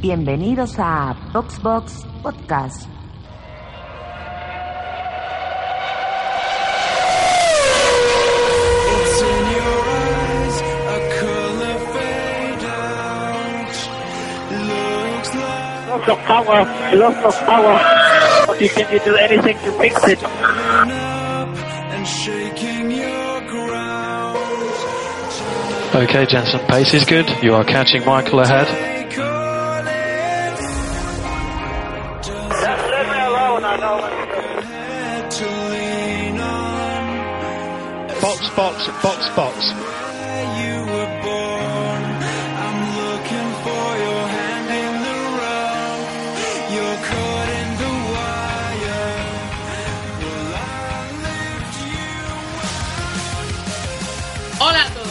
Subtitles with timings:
[0.00, 2.86] Bienvenidos a Boxbox Podcast.
[8.98, 10.56] It's in your eyes,
[10.94, 13.76] a color fade out.
[14.66, 16.60] Looks like Lots of power,
[16.96, 17.76] lots of power.
[18.46, 20.18] But you can you do anything to fix it?
[20.18, 21.48] giving up
[21.94, 24.36] and shaking your ground.
[25.94, 27.26] Okay, Jensen, pace is good.
[27.42, 28.95] You are catching Michael ahead.
[38.56, 38.62] I
[51.20, 52.06] lift you
[54.58, 55.06] Hola a todos.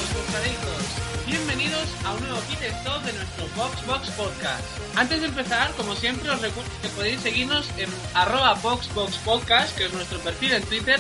[1.27, 4.63] Bienvenidos a un nuevo Kit Stop de nuestro Box Box Podcast.
[4.95, 8.59] Antes de empezar, como siempre, os recuerdo que podéis seguirnos en arroba
[9.77, 10.99] que es nuestro perfil en Twitter.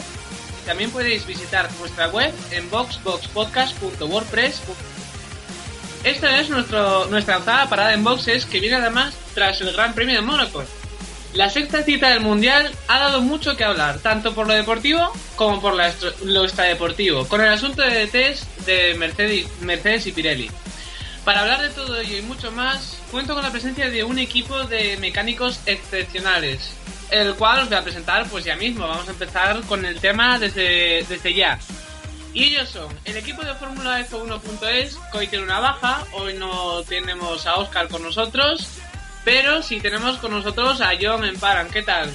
[0.65, 4.95] También podéis visitar nuestra web en boxboxpodcast.wordpress.com.
[6.05, 10.13] Esta es nuestro, nuestra octava parada en boxes que viene además tras el Gran Premio
[10.13, 10.63] de Mónaco.
[11.33, 15.59] La sexta cita del Mundial ha dado mucho que hablar, tanto por lo deportivo como
[15.59, 20.51] por lo extradeportivo, con el asunto de test de Mercedes, Mercedes y Pirelli.
[21.25, 24.63] Para hablar de todo ello y mucho más, cuento con la presencia de un equipo
[24.65, 26.69] de mecánicos excepcionales,
[27.11, 28.87] el cual os voy a presentar pues ya mismo.
[28.87, 31.59] Vamos a empezar con el tema desde, desde ya.
[32.33, 36.81] Y ellos son el equipo de Fórmula F1.es, que hoy tiene una baja, hoy no
[36.83, 38.67] tenemos a Oscar con nosotros,
[39.23, 42.11] pero sí tenemos con nosotros a John Emparan, ¿qué tal?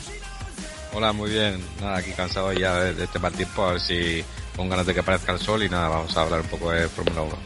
[0.93, 1.65] Hola, muy bien.
[1.81, 4.23] Nada, aquí cansado ya de, este mal tiempo, a ver si
[4.57, 6.87] con ganas de que aparezca el sol y nada, vamos a hablar un poco de
[6.89, 7.39] Fórmula 1.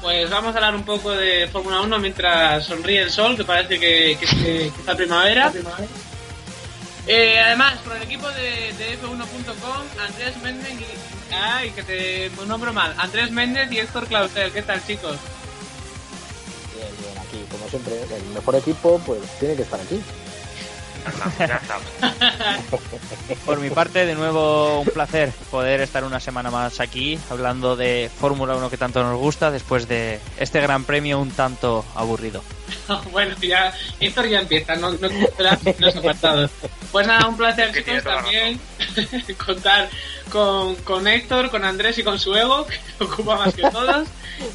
[0.00, 3.80] Pues vamos a hablar un poco de Fórmula 1 mientras sonríe el sol, que parece
[3.80, 4.36] que, que, que-
[4.72, 5.50] que está primavera.
[7.06, 11.34] Eh, además, por el equipo de, de F1.com, Andrés Méndez y...
[11.34, 12.94] Ay, que te nombro mal.
[12.98, 15.16] Andrés Méndez y Héctor Clausel, ¿qué tal chicos?
[16.74, 20.02] Bien, bien, aquí, como siempre, el mejor equipo, pues tiene que estar aquí.
[23.46, 28.10] Por mi parte, de nuevo un placer poder estar una semana más aquí hablando de
[28.14, 32.42] Fórmula 1 que tanto nos gusta después de este gran premio un tanto aburrido.
[33.12, 35.08] bueno, ya, Héctor ya empieza, no, no
[35.78, 36.50] los apartados.
[36.92, 38.60] Pues nada, un placer chicos también
[39.46, 39.88] contar
[40.30, 44.08] con, con Héctor, con Andrés y con su ego, que se ocupa más que todos.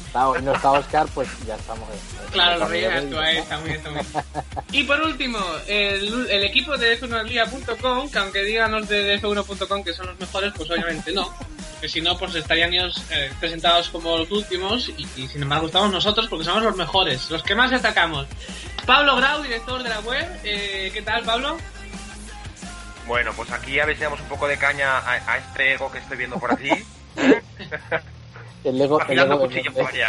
[0.06, 1.88] Está, hoy no está Oscar, pues ya estamos.
[2.32, 4.24] Claro, lo rellenas tú ahí, está muy bien, está muy bien.
[4.72, 5.38] Y por último,
[5.68, 10.52] el, el equipo de F1aldia.com, que aunque digan los de F1.com que son los mejores,
[10.56, 11.32] pues obviamente no.
[11.74, 15.66] Porque si no, pues estarían ellos eh, presentados como los últimos y, y sin embargo
[15.66, 18.05] estamos nosotros porque somos los mejores, los que más destacamos.
[18.86, 21.56] Pablo Grau, director de la web, eh, ¿qué tal Pablo?
[23.06, 25.90] Bueno, pues aquí a ver si damos un poco de caña a, a este ego
[25.92, 26.70] que estoy viendo por aquí.
[28.64, 30.08] El Lego, el cuchillos de- por allá.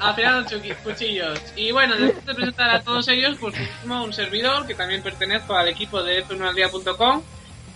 [0.00, 0.48] Afilando
[0.82, 1.38] cuchillos.
[1.54, 3.54] Y bueno, después de presentar a todos ellos, pues
[3.84, 7.22] un servidor que también pertenezco al equipo de f1aldia.com.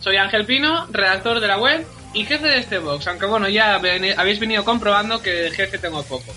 [0.01, 3.07] Soy Ángel Pino, redactor de la web y jefe de este box.
[3.09, 6.33] Aunque bueno, ya habéis venido comprobando que de jefe tengo poco.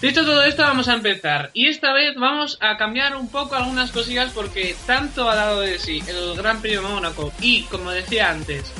[0.00, 1.50] Dicho todo esto, vamos a empezar.
[1.54, 5.80] Y esta vez vamos a cambiar un poco algunas cosillas porque tanto ha dado de
[5.80, 8.72] sí el Gran Premio de Mónaco y, como decía antes,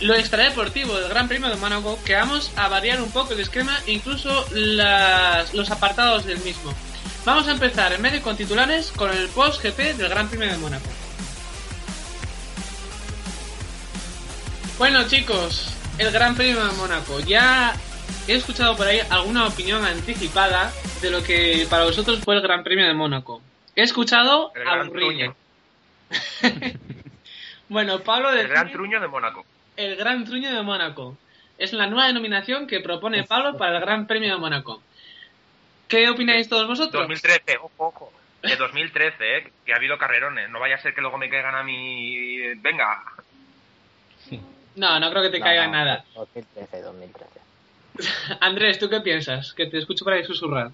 [0.00, 3.80] lo extradeportivo del Gran Premio de Mónaco que vamos a variar un poco el esquema
[3.86, 6.74] e incluso los apartados del mismo.
[7.24, 10.58] Vamos a empezar en medio con titulares con el post GP del Gran Premio de
[10.58, 10.88] Mónaco.
[14.76, 17.20] Bueno chicos, el Gran Premio de Mónaco.
[17.20, 17.74] Ya
[18.32, 22.62] he escuchado por ahí alguna opinión anticipada de lo que para vosotros fue el Gran
[22.64, 23.40] Premio de Mónaco.
[23.74, 25.08] He escuchado El gran aburrido.
[25.08, 25.36] truño.
[27.68, 29.44] bueno, Pablo El decide- gran truño de Mónaco.
[29.76, 31.16] el Gran Truño de Mónaco.
[31.58, 34.82] Es la nueva denominación que propone Pablo para el Gran Premio de Mónaco.
[35.88, 37.00] ¿Qué opináis todos vosotros?
[37.02, 38.12] 2013, ojo, ojo.
[38.42, 39.52] De 2013, ¿eh?
[39.66, 40.48] Que ha habido carrerones.
[40.50, 42.38] No vaya a ser que luego me caigan a mí...
[42.56, 43.02] Venga.
[44.76, 46.04] No, no creo que te No, caiga no, nada.
[46.14, 47.37] 2013, 2013.
[48.40, 49.52] Andrés, ¿tú qué piensas?
[49.52, 50.70] Que te escucho por ahí susurrar.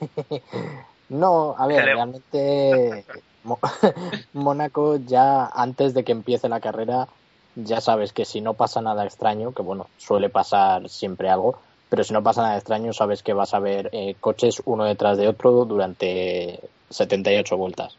[1.10, 3.04] No, a ver, realmente
[4.32, 7.08] Mónaco ya antes de que empiece la carrera
[7.56, 11.58] ya sabes que si no pasa nada extraño, que bueno, suele pasar siempre algo,
[11.88, 15.18] pero si no pasa nada extraño sabes que vas a ver eh, coches uno detrás
[15.18, 16.60] de otro durante
[16.90, 17.96] 78 vueltas.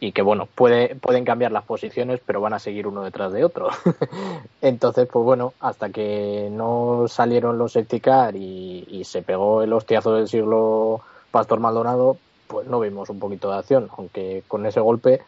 [0.00, 3.44] Y que bueno, puede, pueden cambiar las posiciones, pero van a seguir uno detrás de
[3.44, 3.68] otro.
[4.60, 9.72] Entonces, pues bueno, hasta que no salieron los safety car y, y se pegó el
[9.72, 11.00] hostiazo del siglo
[11.30, 15.20] Pastor Maldonado, pues no vimos un poquito de acción, aunque con ese golpe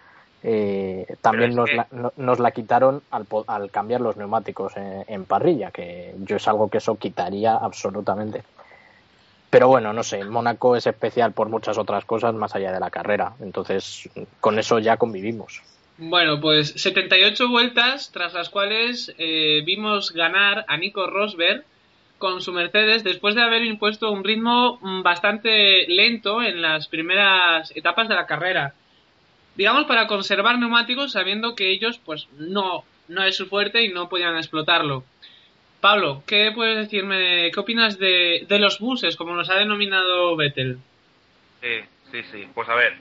[0.42, 5.04] eh, también nos, que- la, no- nos la quitaron al, al cambiar los neumáticos en,
[5.08, 8.42] en parrilla, que yo es algo que eso quitaría absolutamente.
[9.50, 12.90] Pero bueno, no sé, Mónaco es especial por muchas otras cosas más allá de la
[12.90, 14.08] carrera, entonces
[14.40, 15.62] con eso ya convivimos.
[15.98, 21.64] Bueno, pues 78 vueltas, tras las cuales eh, vimos ganar a Nico Rosberg
[22.18, 28.08] con su Mercedes después de haber impuesto un ritmo bastante lento en las primeras etapas
[28.08, 28.74] de la carrera.
[29.54, 34.08] Digamos para conservar neumáticos sabiendo que ellos pues no, no es su fuerte y no
[34.08, 35.04] podían explotarlo.
[35.86, 37.48] Pablo, ¿qué puedes decirme?
[37.54, 40.78] ¿Qué opinas de, los buses, como nos ha denominado Vettel?
[41.60, 41.80] Sí,
[42.10, 42.48] sí, sí.
[42.52, 42.94] Pues a ver,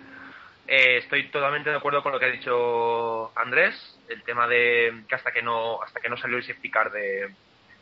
[0.67, 3.73] eh, estoy totalmente de acuerdo con lo que ha dicho Andrés.
[4.07, 7.33] El tema de que hasta que no hasta que no salió el safety car de,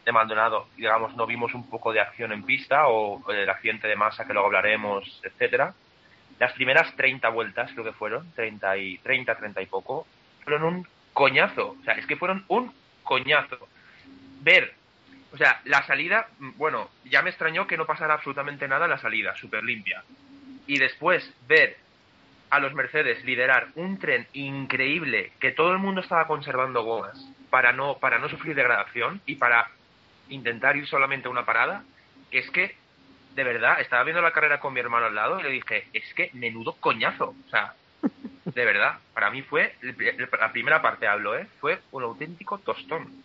[0.06, 3.90] de Maldonado, digamos, no vimos un poco de acción en pista o, o el accidente
[3.90, 5.74] de masa que luego hablaremos, etcétera.
[6.40, 10.08] Las primeras 30 vueltas, creo que fueron, 30 y 30, 30 y poco,
[10.46, 11.76] fueron un coñazo.
[11.78, 12.74] O sea, es que fueron un
[13.04, 13.68] coñazo.
[14.40, 14.76] Ver,
[15.34, 19.36] o sea, la salida, bueno, ya me extrañó que no pasara absolutamente nada la salida,
[19.36, 20.04] súper limpia
[20.68, 21.78] y después ver
[22.50, 27.18] a los Mercedes liderar un tren increíble que todo el mundo estaba conservando gomas
[27.50, 29.70] para no para no sufrir degradación y para
[30.30, 31.84] intentar ir solamente a una parada
[32.32, 32.76] es que
[33.36, 36.14] de verdad estaba viendo la carrera con mi hermano al lado y le dije es
[36.14, 37.74] que menudo coñazo o sea
[38.46, 43.24] de verdad para mí fue la primera parte hablo eh fue un auténtico tostón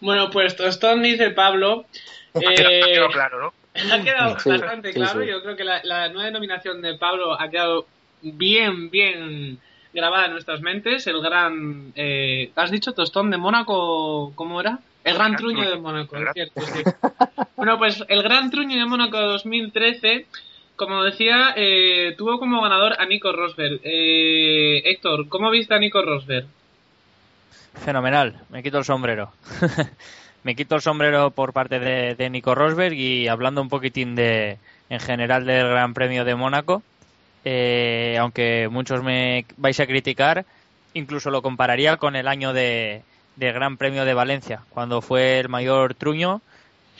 [0.00, 1.86] Bueno, pues Tostón dice Pablo.
[2.34, 5.22] ha quedado, ha eh, quedado claro no Ha quedado Sí, bastante sí, claro.
[5.22, 5.28] sí.
[5.28, 7.86] Yo creo que la, la nueva denominación de Pablo ha quedado
[8.22, 9.58] bien, bien
[9.92, 11.06] grabada en nuestras mentes.
[11.06, 11.92] El gran.
[11.96, 14.32] Eh, ¿Has dicho tostón de Mónaco?
[14.34, 14.78] ¿Cómo era?
[15.04, 16.82] El gran truño de Mónaco, es cierto, sí.
[17.56, 20.26] Bueno, pues el gran truño de Mónaco 2013.
[20.76, 23.80] Como decía, eh, tuvo como ganador a Nico Rosberg.
[23.82, 26.46] Eh, Héctor, ¿cómo viste a Nico Rosberg?
[27.84, 29.32] Fenomenal, me quito el sombrero.
[30.44, 34.58] me quito el sombrero por parte de, de Nico Rosberg y hablando un poquitín de,
[34.88, 36.82] en general del Gran Premio de Mónaco,
[37.44, 40.44] eh, aunque muchos me vais a criticar,
[40.94, 43.02] incluso lo compararía con el año de,
[43.36, 46.40] de Gran Premio de Valencia, cuando fue el mayor truño,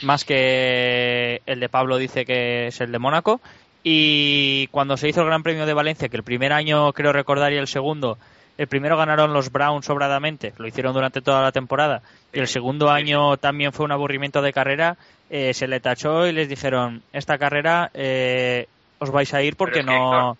[0.02, 3.40] más que el de Pablo dice que es el de Mónaco.
[3.82, 7.52] Y cuando se hizo el Gran Premio de Valencia, que el primer año creo recordar
[7.52, 8.18] y el segundo,
[8.58, 12.02] el primero ganaron los Browns sobradamente, lo hicieron durante toda la temporada,
[12.32, 14.96] y el segundo año también fue un aburrimiento de carrera,
[15.30, 18.66] eh, se le tachó y les dijeron, esta carrera eh,
[18.98, 20.36] os vais a ir porque es que, no...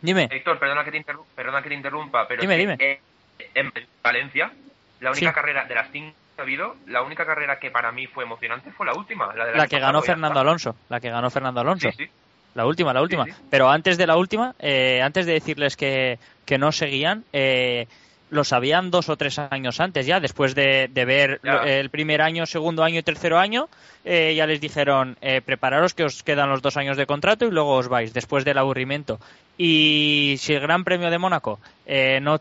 [0.00, 0.28] Dime.
[0.30, 3.00] Héctor, perdona que te, interru- perdona que te interrumpa, pero Dime, es que,
[3.38, 3.50] dime.
[3.54, 3.72] en
[4.02, 4.52] Valencia,
[5.00, 5.34] la única Sí.
[5.34, 8.70] carrera de las cinco que ha habido, la única carrera que para mí fue emocionante
[8.70, 10.38] fue la última, la, del La que ganó Fernando.
[10.38, 11.90] Alonso, la que ganó Fernando Alonso.
[11.90, 12.10] Sí, sí.
[12.58, 13.24] La última, la última.
[13.24, 13.36] Sí, sí.
[13.50, 17.86] Pero antes de la última, eh, antes de decirles que, que no seguían, eh,
[18.30, 21.62] lo sabían dos o tres años antes ya, después de, de ver Ya.
[21.64, 23.68] el primer año, segundo año y tercero año,
[24.04, 27.50] eh, ya les dijeron, eh, prepararos que os quedan los dos años de contrato y
[27.50, 29.18] luego os vais, después del aburrimiento.
[29.56, 32.38] Y si el Gran Premio de Mónaco eh, no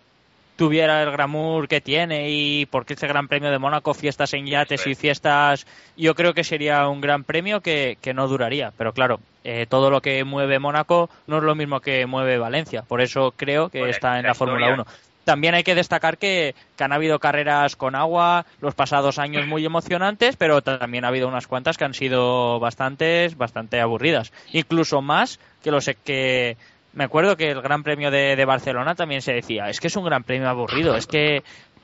[0.57, 4.85] tuviera el glamour que tiene y porque este Gran Premio de Mónaco, fiestas en yates
[4.85, 4.99] y es.
[4.99, 8.73] fiestas, yo creo que sería un gran premio que, que no duraría.
[8.77, 12.81] Pero claro, eh, todo lo que mueve Mónaco no es lo mismo que mueve Valencia.
[12.81, 14.83] Por eso creo que Bueno, está en la la Fórmula historia.
[14.83, 15.07] 1.
[15.23, 19.65] También hay que destacar que, que han habido carreras con agua los pasados años muy
[19.65, 24.31] emocionantes, pero también ha habido unas cuantas que han sido bastantes, bastante aburridas.
[24.53, 26.55] Incluso más que los que
[26.97, 29.95] me acuerdo que el Gran Premio de, de Barcelona también se decía, es que es
[29.95, 31.43] un Gran Premio aburrido, es que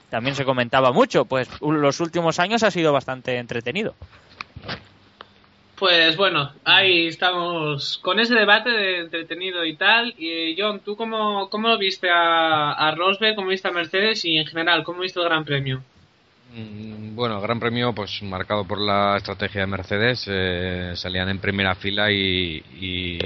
[0.09, 3.93] también se comentaba mucho, pues los últimos años ha sido bastante entretenido.
[5.75, 10.13] Pues bueno, ahí estamos con ese debate de entretenido y tal.
[10.17, 14.37] Y John, ¿tú cómo, cómo lo viste a, a Rosberg, cómo viste a Mercedes y
[14.37, 15.83] en general, cómo viste el Gran Premio?
[16.55, 21.75] Mm, Bueno, Gran Premio, pues marcado por la estrategia de Mercedes, eh, salían en primera
[21.75, 23.19] fila y, y,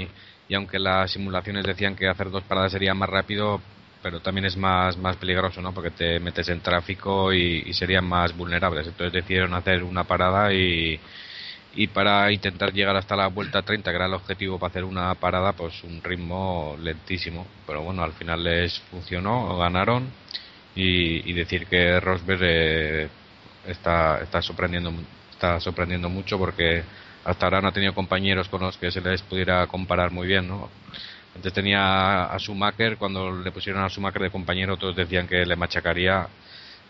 [0.48, 3.60] y aunque las simulaciones decían que hacer dos paradas sería más rápido,
[4.02, 5.72] pero también es más, más peligroso, ¿no?
[5.74, 8.86] Porque te metes en tráfico y, y serían más vulnerables.
[8.86, 10.98] Entonces decidieron hacer una parada y,
[11.74, 15.14] y para intentar llegar hasta la vuelta 30, que era el objetivo para hacer una
[15.14, 17.46] parada, pues un ritmo lentísimo.
[17.66, 20.10] Pero bueno, al final les funcionó, ganaron
[20.74, 23.08] y, decir que Rosberg eh,
[23.66, 24.92] está, está, sorprendiendo,
[25.30, 26.82] está sorprendiendo mucho porque
[27.24, 30.48] hasta ahora no ha tenido compañeros con los que se les pudiera comparar muy bien,
[30.48, 30.68] ¿no?
[31.34, 35.56] Antes tenía a Schumacher, cuando le pusieron a Schumacher de compañero todos decían que le
[35.56, 36.26] machacaría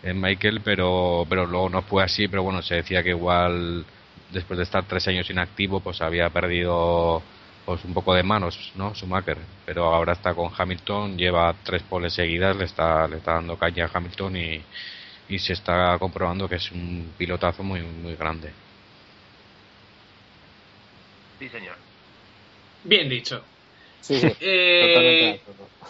[0.02, 3.84] en Michael, pero, pero luego no fue así, pero bueno, se decía que igual
[4.32, 7.22] después de estar tres años inactivo, pues había perdido
[7.66, 8.94] pues un poco de manos, ¿no?
[8.94, 13.56] Schumacher, pero ahora está con Hamilton, lleva tres poles seguidas, le está, le está dando
[13.58, 14.62] caña a Hamilton y,
[15.28, 18.52] y se está comprobando que es un pilotazo muy, muy grande.
[21.38, 21.76] Sí, señor.
[22.84, 23.42] Bien dicho.
[24.00, 24.28] Sí, sí.
[24.40, 25.40] Eh,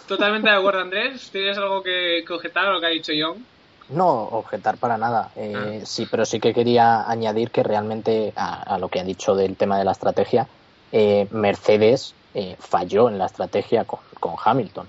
[0.07, 1.29] totalmente, de acuerdo, Andrés.
[1.31, 3.45] ¿Tienes algo que, que objetar a lo que ha dicho John?
[3.89, 5.31] No, objetar para nada.
[5.35, 9.35] Eh, Sí, pero sí que quería añadir que realmente a, a, lo que ha dicho
[9.35, 10.47] del tema de la estrategia,
[10.91, 14.87] eh, Mercedes eh, falló en la estrategia con, con, Hamilton.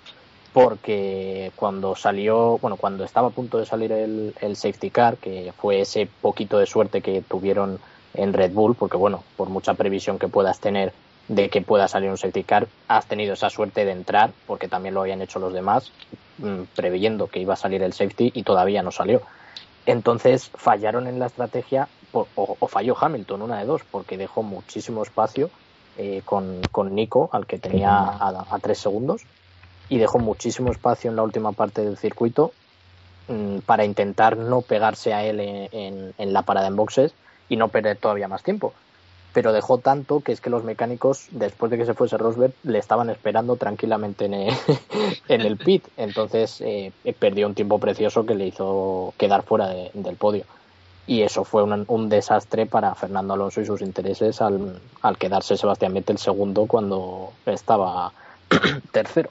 [0.52, 5.52] Porque cuando salió, bueno, cuando estaba a punto de salir el, el safety car, que
[5.56, 7.78] fue ese poquito de suerte que tuvieron
[8.14, 10.92] en Red Bull, porque bueno, por mucha previsión que puedas tener
[11.28, 14.94] de que pueda salir un safety car, has tenido esa suerte de entrar, porque también
[14.94, 15.92] lo habían hecho los demás,
[16.38, 19.22] mmm, preveyendo que iba a salir el safety y todavía no salió.
[19.86, 25.04] Entonces fallaron en la estrategia, o, o falló Hamilton, una de dos, porque dejó muchísimo
[25.04, 25.50] espacio
[25.96, 29.22] eh, con, con, Nico, al que tenía a, a, tres segundos,
[29.88, 32.52] y dejó muchísimo espacio en la última parte del circuito
[33.28, 37.14] mmm, para intentar no pegarse a él en, en, en la parada en boxes
[37.50, 38.72] y no perder todavía más tiempo
[39.32, 42.78] pero dejó tanto que es que los mecánicos, después de que se fuese Rosberg, le
[42.78, 44.34] estaban esperando tranquilamente en
[45.28, 45.86] el, pit.
[45.96, 50.44] Entonces eh, perdió un tiempo precioso que le hizo quedar fuera de, del podio.
[51.06, 55.56] Y eso fue un, un, desastre para Fernando Alonso y sus intereses al, al quedarse
[55.56, 58.12] Sebastián Vettel segundo cuando estaba
[58.92, 59.30] tercero.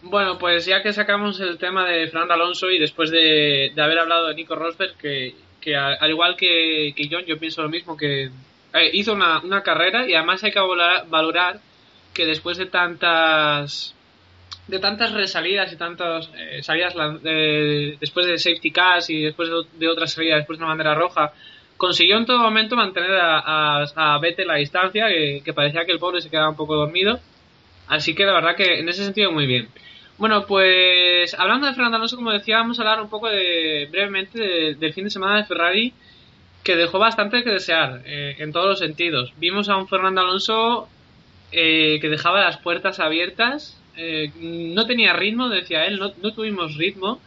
[0.00, 3.98] Bueno, pues ya que sacamos el tema de Fernando Alonso y después de, de haber
[3.98, 8.24] hablado de Nico Rosberg, que, que al igual que, John, yo pienso lo mismo, que
[8.24, 11.60] eh, hizo una, carrera y además hay que valorar,
[12.14, 13.94] que después de tantas
[14.66, 19.62] de tantas resalidas y tantas eh, salidas eh, después de safety cars y después de,
[19.78, 21.32] de otras salidas después de una bandera roja
[21.78, 25.92] consiguió en todo momento mantener a, a, a Vettel la distancia que, que, parecía que
[25.92, 27.18] el pobre se quedaba un poco dormido.
[27.86, 29.68] Así que la verdad que en ese sentido muy bien
[30.18, 34.38] bueno pues hablando de Fernando Alonso como decía vamos a hablar un poco de brevemente
[34.38, 35.94] de, del fin de semana de Ferrari
[36.68, 39.32] que dejó bastante que desear eh, en todos los sentidos.
[39.38, 40.86] Vimos a un Fernando Alonso
[41.50, 46.76] eh, que dejaba las puertas abiertas, eh, no tenía ritmo, decía él, no, no, tuvimos
[46.76, 47.22] ritmo.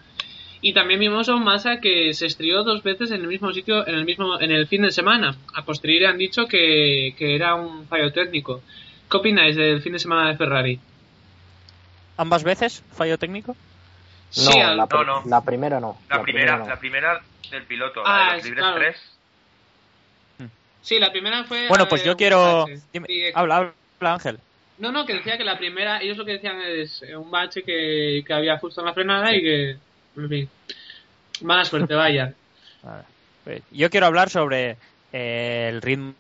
[0.62, 3.88] Y también vimos a un Massa que se estrió dos veces en el mismo sitio,
[3.88, 5.36] en el mismo, en el fin de semana.
[5.56, 8.62] A posteriori han dicho que, que era un fallo técnico.
[9.10, 10.80] ¿Qué opináis del fin de semana de Ferrari?
[12.18, 13.56] ¿Ambas veces fallo técnico?
[14.38, 14.78] No, sí, la, al...
[14.78, 15.98] no, no, la, primera no.
[16.10, 16.68] La, la primera, no.
[16.68, 18.80] la primera del piloto, Ah, la de los libres claro.
[18.80, 18.98] 3.
[20.82, 21.68] Sí, la primera fue.
[21.68, 22.66] Bueno, pues yo quiero.
[22.92, 24.40] Dime, sí, habla, habla, Ángel.
[24.80, 28.24] No, no, que decía que la primera, ellos lo que decían es un bache que,
[28.26, 29.36] que había justo en la frenada sí.
[29.36, 29.78] y que.
[30.18, 30.50] En fin.
[31.42, 32.34] Mala suerte, vaya.
[33.44, 34.78] Pues yo quiero hablar sobre
[35.12, 36.14] eh, el ritmo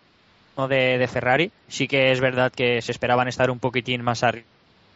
[0.67, 1.51] de, de, Ferrari.
[1.67, 4.47] Sí que es verdad que se esperaban estar un poquitín más arriba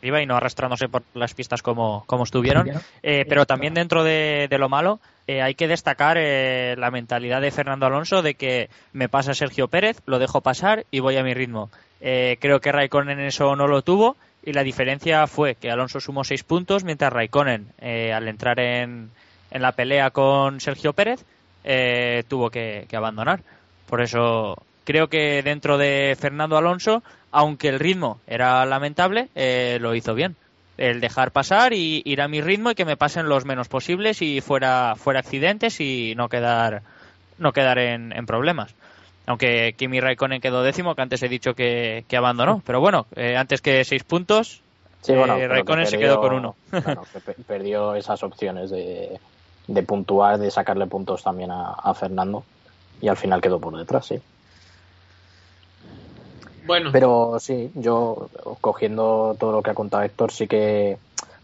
[0.06, 2.70] y no arrastrándose por las pistas como, como estuvieron.
[3.04, 7.42] Eh, pero también dentro de, de lo malo, eh, hay que destacar eh, la mentalidad
[7.42, 11.24] de Fernando Alonso de que me pasa Sergio Pérez, lo dejo pasar y voy a
[11.24, 11.70] mi ritmo.
[12.00, 16.44] Creo que Raikkonen eso no lo tuvo y la diferencia fue que Alonso sumó seis
[16.44, 19.10] puntos mientras Raikkonen al entrar en,
[19.50, 21.26] en, la pelea con Sergio Pérez
[22.28, 23.42] tuvo que, que, abandonar.
[23.88, 27.02] Por eso creo que dentro de Fernando Alonso,
[27.36, 30.38] aunque el ritmo era lamentable, eh, lo hizo bien.
[30.77, 34.22] El dejar pasar y ir a mi ritmo y que me pasen los menos posibles
[34.22, 36.82] y fuera fuera accidentes y no quedar
[37.38, 38.74] no quedar en, en problemas.
[39.25, 42.62] Aunque Kimi Raikkonen quedó décimo que antes he dicho que, que abandonó.
[42.65, 44.62] Pero bueno eh, antes que seis puntos
[45.01, 46.56] sí, bueno, eh, Raikkonen perdió, se quedó con uno.
[46.72, 47.04] bueno,
[47.48, 49.20] perdió esas opciones de,
[49.68, 52.46] de, puntuar de sacarle puntos también a, a Fernando.
[53.01, 54.22] Y al final quedó por detrás sí
[56.66, 56.90] bueno.
[56.92, 58.30] Pero sí, yo
[58.62, 60.98] cogiendo todo lo que ha contado Héctor, sí que,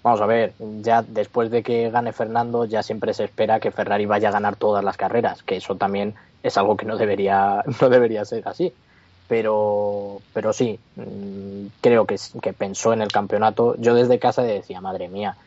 [0.04, 4.06] vamos a ver, ya después de que gane Fernando, ya siempre se espera que Ferrari
[4.06, 7.90] vaya a ganar todas las carreras, que eso también es algo que no debería, no
[7.90, 8.74] debería ser así.
[9.28, 13.75] Pero, pero sí, mm, creo que, que pensó en el campeonato.
[13.78, 15.38] Yo desde casa decía, madre mía,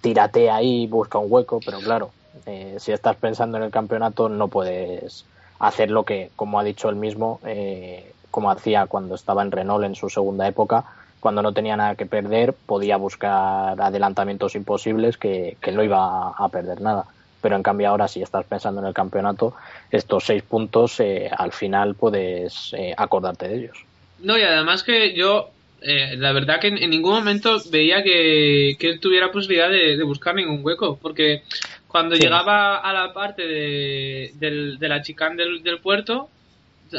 [0.00, 2.10] tírate ahí, busca un hueco, pero claro,
[2.46, 5.24] eh, si estás pensando en el campeonato no puedes
[5.58, 9.84] hacer lo que, como ha dicho él mismo, eh, como hacía cuando estaba en Renault
[9.84, 10.84] en su segunda época,
[11.20, 16.48] cuando no tenía nada que perder, podía buscar adelantamientos imposibles que, que no iba a
[16.48, 17.04] perder nada.
[17.40, 19.54] Pero en cambio ahora, si estás pensando en el campeonato,
[19.90, 23.78] estos seis puntos eh, al final puedes eh, acordarte de ellos.
[24.20, 28.76] No, y además que yo, eh, la verdad que en, en ningún momento veía que,
[28.78, 31.42] que él tuviera posibilidad de, de buscar ningún hueco, porque
[31.88, 32.22] cuando Sí.
[32.22, 36.28] llegaba a la parte de, del- de la chicane del, del puerto,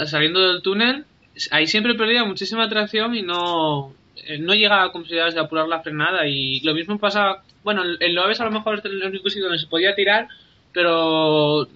[0.06, 1.06] saliendo del túnel,
[1.52, 5.82] ahí siempre perdía muchísima tracción y no, eh, no llegaba a posibilidades de apurar la
[5.82, 6.28] frenada.
[6.28, 9.60] Y lo mismo pasa, bueno, en- Loebes a lo mejor es el único sitio donde
[9.60, 10.28] se podía tirar,
[10.72, 11.68] pero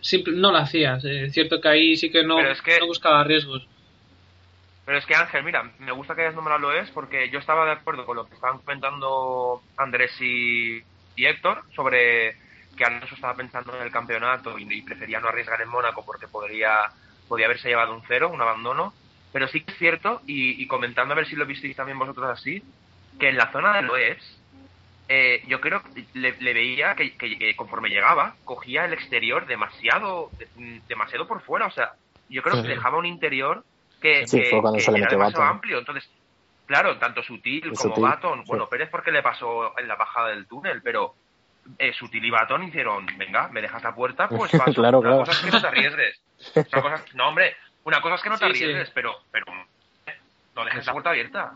[0.00, 1.04] simple- no lo hacías.
[1.04, 3.66] Es cierto que ahí sí que no, Pero es que- no buscaba riesgos.
[4.84, 7.64] Pero es que Ángel, mira, me gusta que hayas nombrado lo es porque yo estaba
[7.66, 10.76] de acuerdo con lo que estaban comentando Andrés y,
[11.16, 12.36] y Héctor sobre
[12.76, 16.28] que Alonso estaba pensando en el campeonato y, y prefería no arriesgar en Mónaco porque
[16.28, 16.82] podría,
[17.28, 18.92] podría haberse llevado un cero, un abandono.
[19.32, 22.26] Pero sí que es cierto, y, y comentando a ver si lo visteis también vosotros
[22.30, 22.62] así,
[23.18, 24.40] que en la zona de Loes,
[25.08, 29.46] eh, yo creo que le, le veía que, que, eh, conforme llegaba, cogía el exterior
[29.46, 31.66] demasiado, de- demasiado por fuera.
[31.66, 31.92] O sea,
[32.28, 32.74] yo creo que Sí.
[32.74, 33.64] dejaba un interior
[34.00, 35.46] que, Sí, era demasiado Baton.
[35.46, 35.78] amplio.
[35.78, 36.08] Entonces,
[36.66, 38.44] claro, tanto Sutil como Baton, sí.
[38.48, 41.14] bueno, Pérez porque le pasó en la bajada del túnel, pero
[41.78, 44.72] eh, Sutil y Baton hicieron, venga, me dejas la puerta, pues paso.
[44.74, 45.24] Claro, una claro.
[45.24, 46.20] cosa es que no te arriesgues.
[46.66, 48.64] Otra cosa es- no, hombre, una cosa es que no te Sí, sí.
[48.64, 49.46] arriesgues, pero, pero
[50.54, 51.52] no dejes la puerta abierta.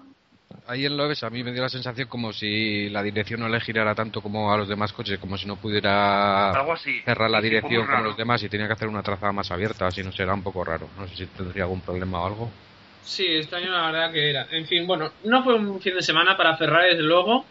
[0.67, 3.61] Ahí en Loebes a mí me dio la sensación como si la dirección no le
[3.61, 7.01] girara tanto como a los demás coches, como si no pudiera Algo así.
[7.05, 9.51] cerrar la Sí, sí, dirección como los demás y tenía que hacer una trazada más
[9.51, 10.89] abierta, así no será un poco raro.
[10.99, 12.51] No sé si tendría algún problema o algo.
[13.03, 14.47] Sí, extraño la verdad que era.
[14.51, 17.45] En fin, bueno, no fue un fin de semana para Ferrari, desde luego.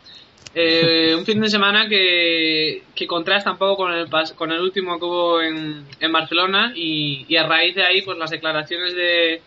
[0.56, 5.06] Eh, un fin de semana que, contrasta un poco con el, con el último que
[5.06, 9.41] hubo en, Barcelona y, a raíz de ahí, pues las declaraciones de,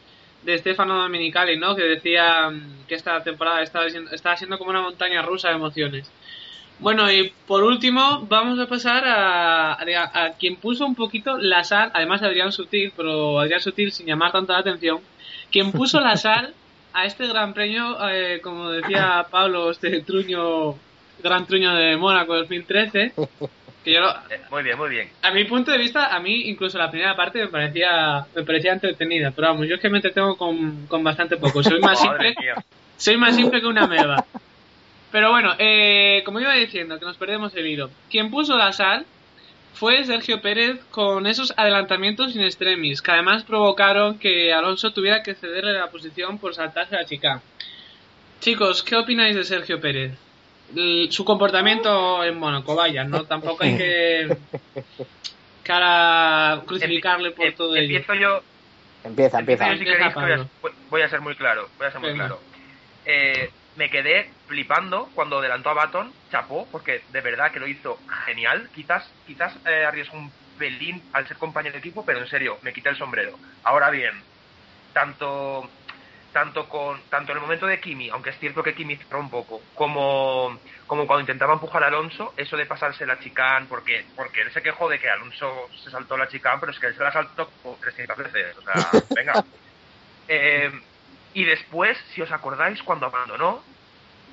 [0.44, 1.74] de Stefano Domenicali, ¿no?
[1.74, 6.10] Que decía mm, que esta temporada estaba estaba siendo como una montaña rusa de emociones.
[6.78, 11.92] Bueno, y por último, vamos a pasar a, a, quien puso un poquito la sal,
[11.94, 15.00] además de Adrián Sutil, pero Adrián Sutil sin llamar tanto la atención,
[15.50, 16.54] quien puso la sal
[16.92, 20.74] a este gran premio, eh, como decía Pablo, este truño,
[21.22, 23.12] gran truño de Mónaco 2013,
[23.84, 25.08] que yo lo- Eh, muy bien, muy bien.
[25.22, 28.72] a mi punto de vista, a mí incluso la primera parte me parecía, me parecía
[28.72, 32.34] entretenida, pero vamos, yo es que me entretengo con, con bastante poco, soy más simple,
[32.96, 34.24] soy más simple que una meba.
[35.10, 37.90] Pero bueno, eh, como iba diciendo, que nos perdemos el hilo.
[38.10, 39.04] Quien puso la sal
[39.74, 45.34] fue Sergio Pérez con esos adelantamientos in extremis, que además provocaron que Alonso tuviera que
[45.34, 47.42] cederle la posición por saltarse a chica.
[48.40, 50.12] Chicos, ¿qué opináis de Sergio Pérez?
[51.10, 53.26] Su comportamiento en Mónaco, vaya, ¿no?
[53.26, 54.38] Tampoco hay que,
[55.68, 57.82] ahora crucificarle por Em- todo ello.
[57.82, 58.42] Empiezo yo,
[59.04, 59.64] Empieza, empieza.
[59.66, 60.50] Yo, si Empieza, queréis, que voy, a, Pablo.
[60.88, 61.70] voy a ser muy claro.
[61.78, 62.26] Voy a ser muy Venga.
[62.26, 62.44] claro.
[63.04, 68.04] Eh, me quedé flipando cuando adelantó a Baton, chapó, porque de verdad que lo hizo
[68.26, 68.70] genial.
[68.72, 72.72] Quizás, quizás eh, arriesgó un pelín al ser compañero de equipo, pero en serio, me
[72.72, 73.38] quité el sombrero.
[73.64, 74.12] Ahora bien,
[74.92, 75.76] tanto
[76.32, 79.30] tanto con tanto en el momento de Kimi, aunque es cierto que Kimi cerró un
[79.30, 84.42] poco, como, como cuando intentaba empujar a Alonso, eso de pasarse la chicane, porque, porque
[84.42, 87.02] él se quejó de que Alonso se saltó la chicane, pero es que él se
[87.02, 88.56] la saltó como 300 veces.
[88.56, 89.44] O sea, venga.
[90.28, 90.72] Eh,
[91.34, 93.62] y después, si os acordáis, cuando abandonó,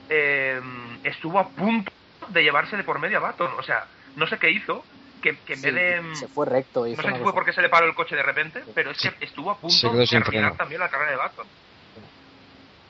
[0.10, 0.60] eh,
[1.04, 1.92] estuvo a punto
[2.30, 3.52] de llevarse de por medio a Baton.
[3.58, 3.86] O sea,
[4.16, 4.84] no sé qué hizo,
[5.22, 6.16] que, que en Sí, vez de...
[6.16, 6.88] se fue recto.
[6.88, 9.00] hizo No sé si fue porque se le paró el coche de repente, pero es
[9.00, 11.48] que estuvo a punto de arruinar también la carrera de Baton.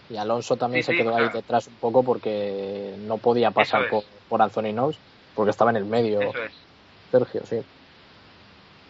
[0.09, 3.89] Y Alonso también Sí, se quedó ahí detrás un poco porque no podía pasar es.
[3.89, 4.97] por, por Anthony Knox,
[5.35, 6.51] porque estaba en el medio Eso es.
[7.11, 7.61] Sergio, sí.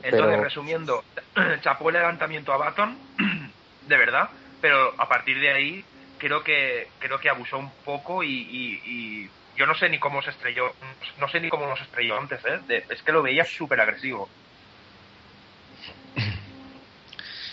[0.02, 1.04] Entonces, Pero- resumiendo,
[1.62, 2.98] chapó el levantamiento a Baton,
[3.88, 4.30] de verdad,
[4.62, 5.84] pero a partir de ahí
[6.18, 10.22] creo que creo que abusó un poco y, y- y yo no sé ni cómo
[10.22, 10.72] se estrelló,
[11.20, 12.60] no sé ni cómo nos estrelló antes, ¿eh?
[12.68, 14.30] De- es que lo veía súper agresivo.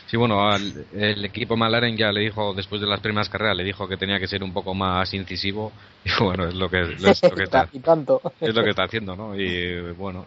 [0.09, 3.65] Sí, bueno, al- el equipo McLaren ya le dijo, después de las primeras carreras, le
[3.65, 5.73] dijo que tenía que ser un poco más incisivo.
[6.05, 8.23] Y bueno, es lo que, es lo que está, y tanto.
[8.41, 9.35] es lo que está haciendo, ¿no?
[9.39, 10.25] Y bueno,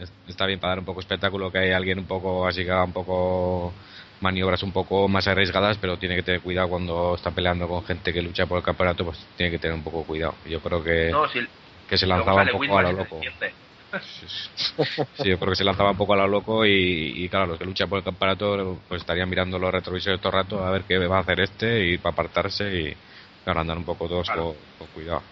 [0.00, 2.70] es- está bien para dar un poco espectáculo que hay alguien un poco así que
[2.70, 3.72] haga un poco
[4.20, 8.12] maniobras un poco más arriesgadas, pero tiene que tener cuidado cuando está peleando con gente
[8.12, 10.34] que lucha por el campeonato, pues tiene que tener un poco cuidado.
[10.46, 11.40] Yo creo que, No, si
[11.88, 13.20] que se lanzaba un poco a lo se loco.
[14.02, 17.58] Sí, yo creo que se lanzaba un poco a lo loco y, y claro, los
[17.58, 20.82] que luchan por el campeonato pues estarían mirando los retrovisores todo el rato a ver
[20.82, 22.94] qué va a hacer este y para apartarse y
[23.44, 24.54] claro, andar un poco todos Claro.
[24.78, 25.22] con, con cuidado.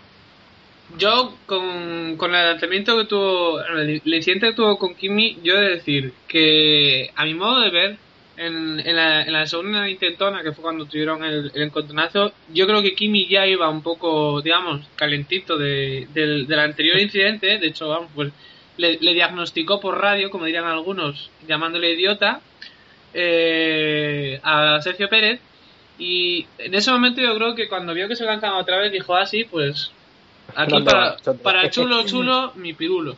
[0.99, 5.57] Yo, con, con el lanzamiento que tuvo, el, el incidente que tuvo con Kimi, yo
[5.57, 7.97] he de decir que, a mi modo de ver,
[8.37, 12.67] en, en, la, en la segunda intentona, que fue cuando tuvieron el, el encontronazo, yo
[12.67, 17.59] creo que Kimi ya iba un poco, digamos, calentito de, del, del anterior incidente.
[17.59, 18.31] De hecho, vamos, pues
[18.77, 22.41] le, le diagnosticó por radio, como dirían algunos, llamándole idiota,
[23.15, 25.41] eh, a Sergio Pérez.
[25.99, 29.15] Y en ese momento yo creo que cuando vio que se lanzaba otra vez, dijo
[29.15, 29.91] así, pues
[30.55, 30.91] aquí ¿Dónde
[31.43, 33.17] para, chulo chulo mi pirulo.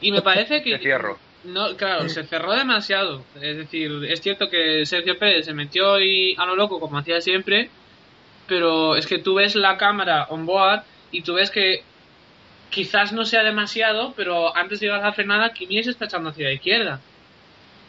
[0.00, 1.18] Y me parece que cierro.
[1.44, 3.24] no, claro, se cerró demasiado.
[3.40, 7.20] Es decir, es cierto que Sergio Pérez se metió y a lo loco como hacía
[7.20, 7.70] siempre,
[8.46, 11.82] pero es que tú ves la cámara on board y tú ves que
[12.72, 16.30] quizás no sea demasiado, pero antes de llegar a la frenada, Kimi se está echando
[16.30, 17.00] hacia la izquierda.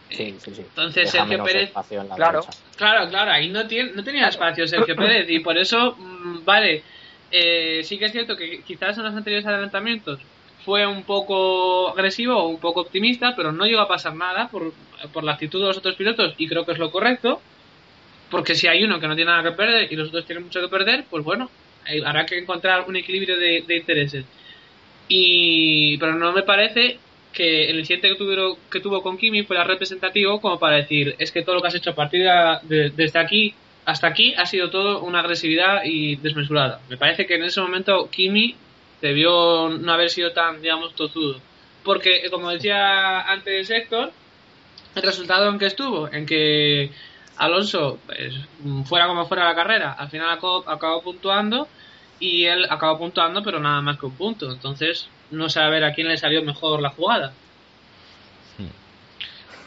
[0.09, 0.61] Sí, sí, sí.
[0.61, 2.41] Entonces, Deja Sergio Pérez- espacio en la Claro.
[2.41, 2.57] derecha.
[2.77, 6.83] Claro, claro, ahí no, tiene, no tenía espacio Sergio Pérez y por eso, mm, vale,
[7.31, 10.19] eh, sí que es cierto que quizás en los anteriores adelantamientos
[10.65, 14.71] fue un poco agresivo o un poco optimista, pero no llegó a pasar nada por,
[15.11, 17.41] por la actitud de los otros pilotos y creo que es lo correcto,
[18.29, 20.61] porque si hay uno que no tiene nada que perder y los otros tienen mucho
[20.61, 21.49] que perder, pues bueno,
[22.05, 24.25] habrá que encontrar un equilibrio de, de intereses.
[25.15, 26.97] Y, pero no me parece
[27.31, 31.31] que el incidente que, tuvieron, que tuvo con Kimi fuera representativo como para decir es
[31.31, 33.53] que todo lo que has hecho a partir de, de- desde aquí
[33.85, 36.79] hasta aquí ha sido todo una agresividad y desmesurada.
[36.89, 38.55] Me parece que en ese momento Kimi
[39.01, 41.39] debió no haber sido tan, digamos, tozudo.
[41.83, 44.11] Porque, eh, como decía antes Héctor,
[44.95, 46.89] el resultado en que estuvo, en que
[47.37, 48.33] Alonso, pues,
[48.85, 51.67] fuera como fuera la carrera, al final acabó puntuando
[52.23, 54.51] y él acabó puntuando, pero nada más que un punto.
[54.51, 57.35] Entonces, no sé a ver a quién le salió mejor la jugada.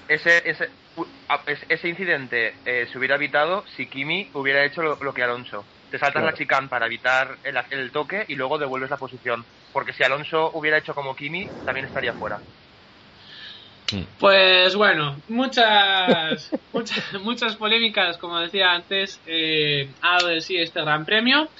[0.08, 4.82] Ese, ese, u- a- es- ese incidente eh, se hubiera evitado si Kimi hubiera hecho
[4.82, 5.66] lo, lo que Alonso.
[5.90, 6.26] Te saltas Claro.
[6.28, 9.44] la chicane para evitar el, el toque y luego devuelves la posición.
[9.72, 12.40] Porque si Alonso hubiera hecho como Kimi, también estaría fuera.
[14.18, 20.80] Pues bueno, muchas, muchas, muchas polémicas, como decía antes, eh, ha dado de sí este
[20.80, 21.50] gran premio.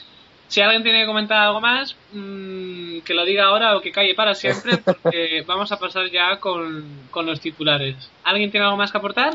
[0.49, 4.15] Si alguien tiene que comentar algo más, mm, que lo diga ahora o que calle
[4.15, 7.97] para siempre, porque vamos a pasar ya con, con los titulares.
[8.25, 9.35] ¿Alguien tiene algo más que aportar?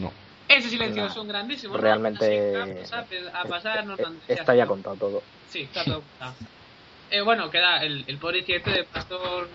[0.00, 0.12] No.
[0.48, 1.76] Ese silencio es un grandísimo.
[1.76, 3.04] realmente- vamos a,
[3.44, 4.40] pasarnos Eh, noticias.
[4.40, 5.22] Está ya contado todo.
[5.48, 6.34] Sí, está todo contado.
[7.10, 9.48] Eh, bueno, queda el, el pobre incidente de Pastor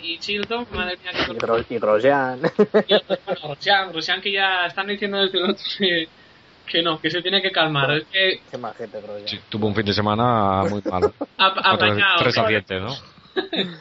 [0.00, 0.64] y Chilton.
[0.72, 1.96] Madre mía, qué Y, Gro- y bueno,
[3.48, 5.64] Rosian, Rosian que ya están diciendo desde el otro
[6.66, 7.90] que, no, que se tiene que calmar.
[7.92, 9.28] Es que Qué majete Grosjean.
[9.28, 11.12] Sí, tuvo un fin de semana muy malo.
[11.38, 12.18] apañado.
[12.20, 12.94] tres accidentes, ¿no?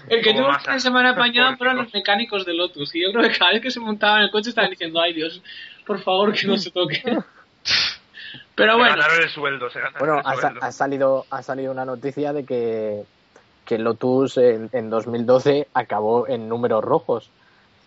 [0.09, 0.71] El que tuvo masa.
[0.71, 2.93] una semana apañado fueron los mecánicos de Lotus.
[2.95, 5.13] Y yo creo que cada vez que se montaban en el coche estaban diciendo, ay
[5.13, 5.41] Dios,
[5.85, 7.01] por favor que no se toque.
[8.55, 10.59] Pero Se bueno, ganaron el sueldo, se ganaron Bueno, el ha, sueldo.
[10.63, 13.03] ha salido, ha salido una noticia de que,
[13.65, 17.29] que Lotus en, en 2012 acabó en números rojos.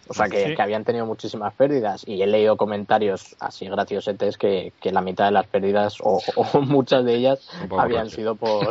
[0.09, 0.55] O sea, que, Sí.
[0.55, 2.03] que habían tenido muchísimas pérdidas.
[2.07, 6.61] Y he leído comentarios así graciosetes que, que la mitad de las pérdidas, o, o
[6.61, 8.69] muchas de ellas, habían sido por,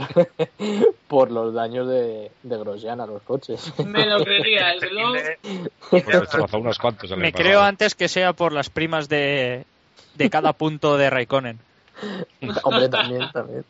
[1.08, 3.74] por los daños de, de Grosjean a los coches.
[3.86, 5.14] me lo creería, desde luego.
[5.90, 7.10] Pues unos cuantos.
[7.18, 7.64] Me creo pasado.
[7.66, 9.66] antes que sea por las primas de,
[10.16, 11.60] de cada punto de Raikkonen.
[12.64, 13.66] Hombre, también, también.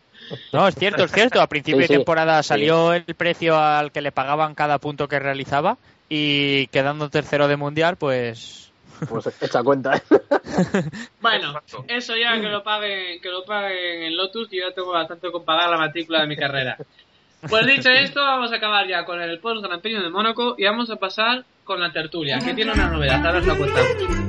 [0.52, 1.40] No, es cierto, es cierto.
[1.42, 1.94] A principio Sí, sí.
[1.94, 5.78] de temporada salió el precio al que le pagaban cada punto que realizaba
[6.10, 8.72] y quedando tercero de mundial, pues
[9.10, 10.02] Pues echa cuenta.
[11.20, 11.86] Bueno, Exacto.
[11.88, 15.44] eso ya que lo paguen, que lo paguen en Lotus, que yo tengo bastante con
[15.44, 16.78] pagar la matrícula de mi carrera.
[17.50, 20.64] Pues dicho esto, vamos a acabar ya con el post Gran Premio de Mónaco y
[20.64, 24.25] vamos a pasar con la tertulia, que tiene una novedad, ahora os la contamos.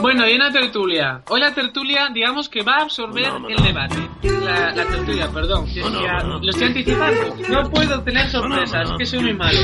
[0.00, 1.22] Bueno, y en la tertulia.
[1.28, 3.96] Hoy la tertulia, digamos que va a absorber el debate.
[4.44, 5.66] La, la tertulia, perdón.
[5.66, 7.36] que ya lo estoy anticipando.
[7.48, 9.58] No puedo tener sorpresas, que soy muy malo.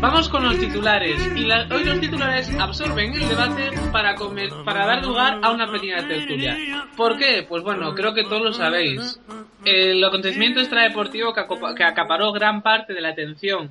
[0.00, 1.18] Vamos con los titulares.
[1.34, 5.70] Y la- hoy los titulares absorben el debate para, come- para dar lugar a una
[5.70, 6.56] pequeña tertulia.
[6.96, 7.44] ¿Por qué?
[7.48, 9.18] Pues bueno, creo que todos lo sabéis.
[9.64, 11.42] El acontecimiento extradeportivo que,
[11.74, 13.70] que acaparó gran parte de la atención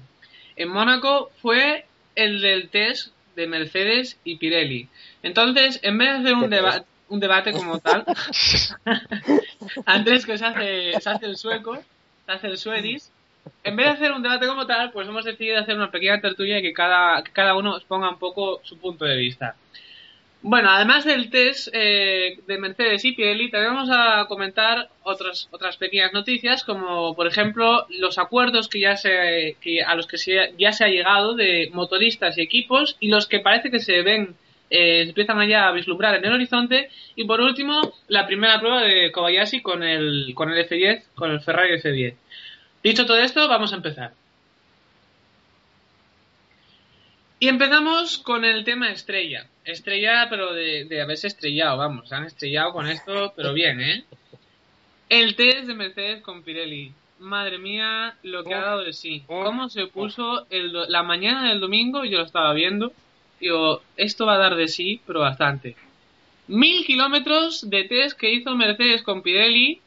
[0.55, 1.85] en Mónaco fue
[2.15, 4.87] el del test de Mercedes y Pirelli.
[5.23, 8.05] Entonces, en vez de hacer un, ¿Qué deba- un debate como tal,
[9.85, 11.75] Andrés que se hace, se hace el sueco,
[12.25, 13.11] se hace el suedis,
[13.63, 16.59] en vez de hacer un debate como tal, pues hemos decidido hacer una pequeña tertulia
[16.59, 19.55] y que cada, que cada uno exponga un poco su punto de vista.
[20.45, 25.77] Bueno, además del test eh, de Mercedes y Pirelli, también vamos a comentar otras otras
[25.77, 30.53] pequeñas noticias, como por ejemplo los acuerdos que ya se que a los que se-
[30.59, 34.35] ya se ha llegado de motoristas y equipos y los que parece que se ven
[34.69, 36.89] eh, empiezan ya a vislumbrar en el horizonte.
[37.15, 41.39] Y por último, la primera prueba de Kobayashi con el, con el F10, con el
[41.41, 42.15] Ferrari F10.
[42.83, 44.11] Dicho todo esto, vamos a empezar.
[47.43, 49.45] Y empezamos con el tema estrella.
[49.65, 52.07] Estrella, pero de, de haberse estrellado, vamos.
[52.07, 54.05] Se han estrellado con esto, pero bien, ¿eh?
[55.09, 56.93] El test de Mercedes con Pirelli.
[57.19, 59.23] Madre mía, lo que ha dado de sí.
[59.27, 62.93] Cómo se puso el do- la mañana del domingo, yo lo estaba viendo.
[63.41, 65.75] Digo, esto va a dar de sí, pero bastante.
[66.47, 69.81] Mil kilómetros de test que hizo Mercedes con Pirelli.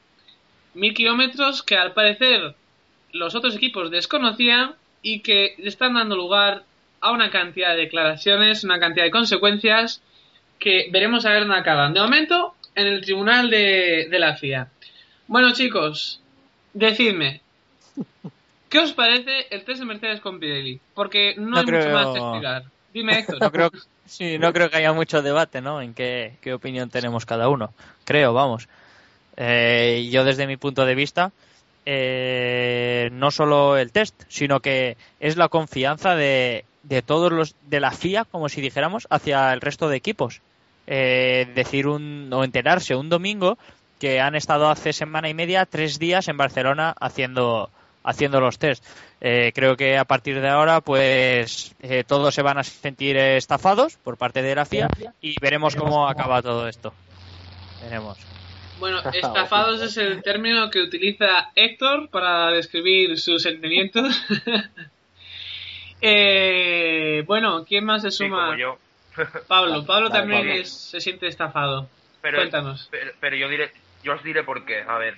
[0.74, 2.54] Mil kilómetros que al parecer
[3.12, 6.64] los otros equipos desconocían y que están dando lugar
[7.06, 10.02] a una cantidad de declaraciones, una cantidad de consecuencias
[10.58, 11.94] que veremos a ver dónde acaban.
[11.94, 14.68] De momento, en el tribunal de, de la FIA.
[15.28, 16.20] Bueno, chicos,
[16.72, 17.40] decidme,
[18.68, 20.80] ¿qué os parece el test de Mercedes con Pirelli?
[20.94, 22.64] Porque no, No hay mucho más que explicar.
[22.92, 23.40] Dime, Héctor.
[23.40, 23.70] No creo,
[24.06, 25.82] sí, no creo que haya mucho debate, ¿no?
[25.82, 27.72] En qué, qué opinión tenemos cada uno.
[28.04, 28.68] Creo, vamos.
[29.36, 31.32] Eh, yo desde mi punto de vista,
[31.84, 37.80] eh, no solo el test, sino que es la confianza de, de todos los de
[37.80, 40.40] la FIA, como si dijéramos, hacia el resto de equipos.
[40.86, 43.58] Eh, decir un o enterarse un domingo
[43.98, 47.70] que han estado hace semana y media, tres días en Barcelona haciendo
[48.04, 48.84] haciendo los test.
[49.20, 53.96] Eh, creo que a partir de ahora, pues eh, todos se van a sentir estafados
[53.96, 54.88] por parte de la FIA
[55.20, 56.94] y veremos cómo acaba todo esto.
[57.82, 58.16] Veremos.
[58.78, 64.22] Bueno, estafados es el término que utiliza Héctor para describir sus sentimientos.
[66.00, 68.46] Eh, bueno, ¿quién más se Sí, suma?
[68.46, 68.78] como yo.
[69.48, 70.54] Pablo, Pablo también Pablo.
[70.54, 71.88] es- se siente estafado.
[72.20, 72.88] Pero, Cuéntanos.
[72.90, 74.82] Pero, pero yo diré, yo os diré por qué.
[74.82, 75.14] A ver,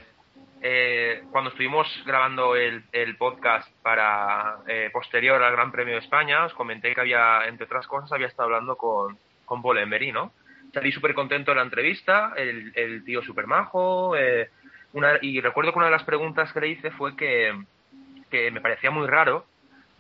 [0.63, 6.45] eh, cuando estuvimos grabando el, el podcast para eh, posterior al Gran Premio de España,
[6.45, 10.33] os comenté que había, entre otras cosas, había estado hablando con, con Paul Emery, ¿no?
[10.75, 14.51] Salí súper contento de la entrevista, el, el tío súper majo, eh,
[14.93, 17.57] una, y recuerdo que una de las preguntas que le hice fue que,
[18.31, 19.47] que me parecía muy raro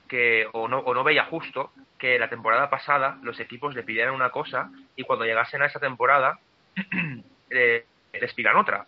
[0.09, 4.15] que o no, o no veía justo que la temporada pasada los equipos le pidieran
[4.15, 6.39] una cosa y cuando llegasen a esa temporada
[7.51, 8.87] les pidan otra.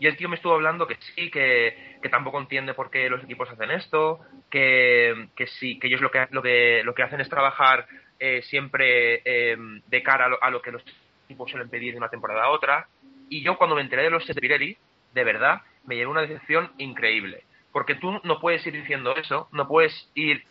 [0.00, 3.22] Y el tío me estuvo hablando que sí, que, que tampoco entiende por qué los
[3.24, 7.20] equipos hacen esto, que, que sí, que ellos lo que, lo que, lo que hacen
[7.20, 7.86] es trabajar
[8.20, 10.84] eh, siempre eh, de cara a lo, a lo que los
[11.24, 12.86] equipos suelen pedir de una temporada a otra.
[13.28, 14.76] Y yo cuando me enteré de los de Pirelli,
[15.14, 17.42] de verdad, me llevé una decepción increíble.
[17.72, 20.44] Porque tú no puedes ir diciendo eso, no puedes ir,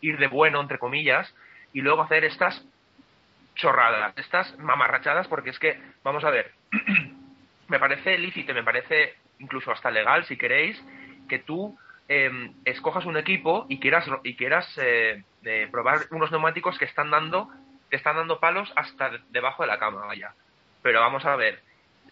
[0.00, 1.34] ir de bueno, entre comillas,
[1.72, 2.64] y luego hacer estas
[3.54, 6.52] chorradas, estas mamarrachadas, porque es que, vamos a ver,
[7.68, 10.82] me parece lícito, me parece incluso hasta legal, si queréis,
[11.28, 11.76] que tú
[12.08, 12.30] eh,
[12.64, 17.48] escojas un equipo y quieras y quieras eh, eh, probar unos neumáticos que están dando
[17.90, 20.34] te están dando palos hasta debajo de la cama, vaya.
[20.82, 21.62] Pero vamos a ver,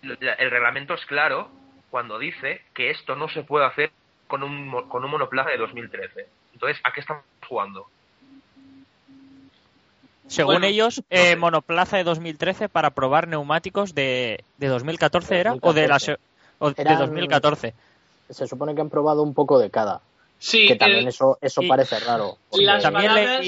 [0.03, 1.51] el reglamento es claro
[1.91, 3.91] cuando dice que esto no se puede hacer
[4.27, 6.27] con un, mo- con un monoplaza de 2013.
[6.55, 7.87] Entonces, ¿a qué estamos jugando?
[10.29, 11.37] Según Bueno, ellos, no eh, sé.
[11.37, 16.19] monoplaza de 2013 para probar neumáticos de, de 2014 era o de la se-
[16.59, 17.75] o de Eran- 2014.
[18.31, 20.01] Se supone que han probado un poco de cada.
[20.39, 22.39] Sí, que también el- eso, eso y- parece raro.
[22.59, 23.41] las También palabras...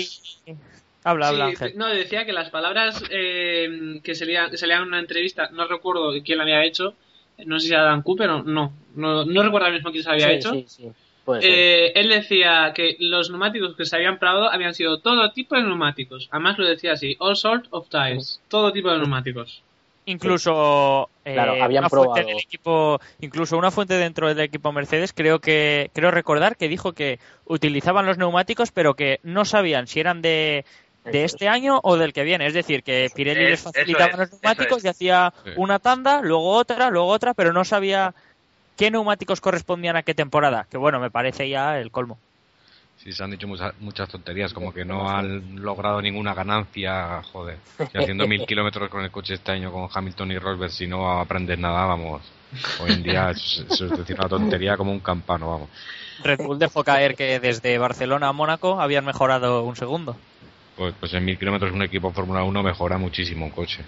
[0.46, 0.56] leí-
[1.04, 1.72] Habla, habla, Sí, Ángel.
[1.78, 4.14] no, decía que las palabras eh, que que
[4.58, 6.94] salían en una entrevista, no recuerdo quién la había hecho,
[7.44, 10.10] no sé si era Dan Cooper o no, no, no recuerdo ahora mismo quién se
[10.10, 10.52] había Sí, hecho.
[10.52, 10.88] sí, sí.
[11.42, 15.62] Eh, él decía que los neumáticos que se habían probado habían sido todo tipo de
[15.62, 16.26] neumáticos.
[16.30, 19.62] Además lo decía así, all sorts of tires, todo tipo de neumáticos.
[20.06, 25.12] Incluso eh, Claro, habían una fuente del equipo, incluso una fuente dentro del equipo Mercedes,
[25.12, 30.00] creo que creo recordar que dijo que utilizaban los neumáticos, pero que no sabían si
[30.00, 30.64] eran de
[31.12, 32.46] de este año o del que viene.
[32.46, 35.50] Es decir, que Pirelli Es- les facilitaba es, los neumáticos y hacía Sí.
[35.56, 38.14] una tanda, luego otra, luego otra, pero no sabía
[38.76, 40.66] qué neumáticos correspondían a qué temporada.
[40.70, 42.18] Que bueno, me parece ya el colmo.
[43.02, 47.58] Sí, se han dicho muchas, muchas tonterías, como que no han logrado ninguna ganancia, joder.
[47.76, 51.20] Si haciendo mil kilómetros con el coche este año con Hamilton y Rosberg, si no
[51.20, 52.22] aprendes nada, vamos.
[52.80, 55.68] Hoy en día eso, es- es decir una tontería como un campano, vamos.
[56.24, 60.16] Red Bull dejó caer que desde Barcelona a Mónaco habían mejorado un segundo.
[60.78, 63.82] Pues, pues en mil kilómetros un equipo Fórmula 1 mejora muchísimo un coche.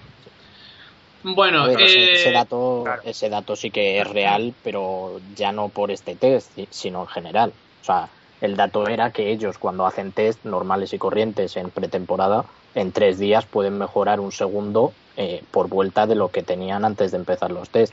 [1.22, 3.03] Bueno, ver, eh, ese dato, claro.
[3.05, 7.07] ese dato sí que es real, pero ya no por este test, si- sino en
[7.07, 7.53] general.
[7.81, 12.46] O sea, el dato era que ellos cuando hacen test normales y corrientes en pretemporada,
[12.74, 17.11] en tres días pueden mejorar un segundo eh, por vuelta de lo que tenían antes
[17.12, 17.92] de empezar los test.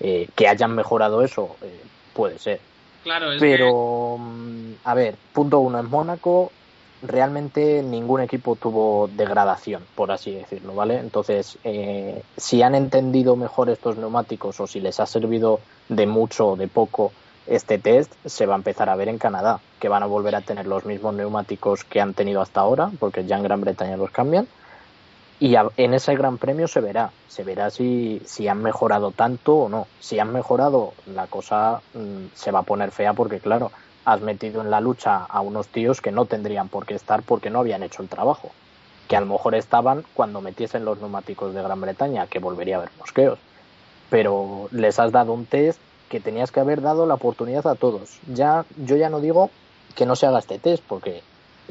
[0.00, 2.60] Eh, que hayan mejorado eso, eh, puede ser.
[3.02, 6.50] claro, es Pero, mm, a ver, punto uno en Mónaco,
[7.02, 10.98] realmente ningún equipo tuvo degradación, por así decirlo, ¿vale?
[10.98, 16.48] Entonces, eh, si han entendido mejor estos neumáticos o si les ha servido de mucho
[16.48, 17.12] o de poco
[17.46, 20.40] este test, se va a empezar a ver en Canadá, que van a volver a
[20.40, 24.10] tener los mismos neumáticos que han tenido hasta ahora, porque ya en Gran Bretaña los
[24.10, 24.48] cambian.
[25.38, 29.68] Y en ese Gran Premio se verá, se verá si, si han mejorado tanto o
[29.68, 29.86] no.
[30.00, 33.70] Si han mejorado, la cosa mm, se va a poner fea porque, claro,
[34.06, 37.50] has metido en la lucha a unos tíos que no tendrían por qué estar porque
[37.50, 38.52] no habían hecho el trabajo.
[39.08, 42.78] Que a lo mejor estaban cuando metiesen los neumáticos de Gran Bretaña, que volvería a
[42.78, 43.40] haber mosqueos.
[44.08, 48.20] Pero les has dado un test que tenías que haber dado la oportunidad a todos.
[48.32, 49.50] Ya, yo ya no digo
[49.96, 51.22] que no se haga este test, porque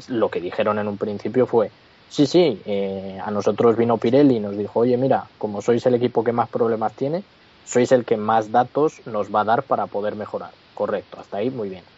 [0.08, 1.70] lo que dijeron en un principio fue,
[2.10, 5.94] sí, sí, eh, a nosotros vino Pirelli y nos dijo, oye, mira, como sois el
[5.94, 7.22] equipo que más problemas tiene,
[7.64, 10.50] sois el que más datos nos va a dar para poder mejorar.
[10.74, 11.95] Correcto, hasta ahí muy bien.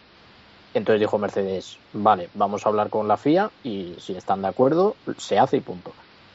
[0.73, 4.95] Entonces dijo Mercedes, vale, vamos a hablar con la FIA y si están de acuerdo,
[5.17, 5.93] se hace y punto.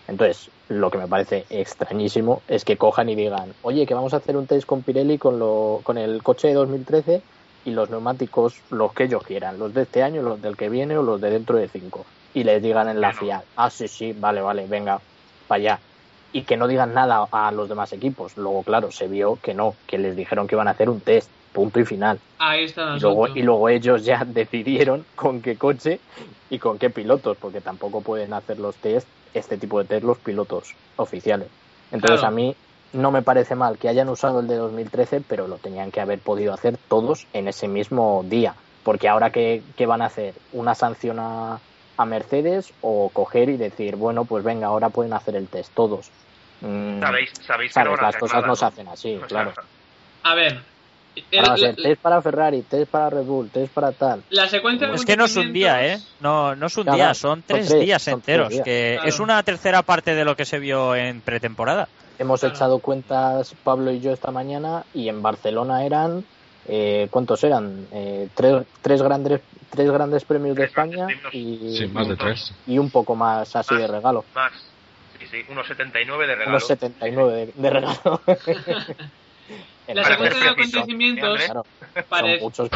[0.08, 4.18] Entonces, lo que me parece extrañísimo es que cojan y digan, oye, que vamos a
[4.18, 7.22] hacer un test con Pirelli con, lo, con el coche de 2013
[7.64, 10.98] y los neumáticos, los que ellos quieran, los de este año, los del que viene
[10.98, 12.04] o los de dentro de cinco.
[12.34, 15.00] Y les digan en la FIA, ah, sí, sí, vale, vale, venga,
[15.46, 15.80] para allá.
[16.32, 18.36] Y que no digan nada a los demás equipos.
[18.36, 21.30] Luego, claro, se vio que no, que les dijeron que iban a hacer un test,
[21.54, 22.22] punto y final.
[22.38, 26.04] Ahí está Y luego, y luego ellos ya decidieron con qué coche
[26.48, 30.20] y con qué pilotos, porque tampoco pueden hacer los test, este tipo de test, los
[30.20, 31.52] pilotos oficiales.
[31.90, 32.28] Entonces Claro.
[32.28, 32.60] a mí
[32.92, 36.22] no me parece mal que hayan usado el de 2013, pero lo tenían que haber
[36.22, 38.56] podido hacer todos en ese mismo día.
[38.82, 40.42] Porque ahora que van a hacer?
[40.50, 41.62] ¿Una sanción a,
[41.96, 46.12] a Mercedes o coger y decir, bueno, pues venga, ahora pueden hacer el test todos?
[46.60, 49.54] Mm, Sabéis, sabéis que sabes, las cosas no se hacen así, O sea, claro.
[50.22, 50.66] A ver,
[51.16, 53.92] el- Ahora va a ser la, test para Ferrari, test para Red Bull, test para
[53.92, 54.22] tal.
[54.30, 55.98] la secuencia Es que no es un día, ¿eh?
[56.20, 58.64] No, no es un Claro, día, son son tres, tres, días son tres enteros, días.
[58.64, 59.08] que Claro.
[59.08, 61.88] es una tercera parte de lo que se vio en pretemporada.
[62.18, 62.54] Hemos Claro.
[62.54, 66.24] echado cuentas Pablo y yo esta mañana y en Barcelona eran
[66.66, 67.86] eh, ¿cuántos eran?
[67.92, 71.34] Eh, tres, tres grandes tres grandes premios de España premios.
[71.34, 72.52] y, Sí, más de tres.
[72.66, 74.24] y un poco más así de regalo.
[74.34, 74.52] Más.
[75.18, 76.50] Sí, sí, unos 79 de regalo.
[76.56, 78.20] Unos 79 de, de regalo.
[79.92, 82.68] La secuencia de acontecimientos ¿eh, Claro, son parece, muchos.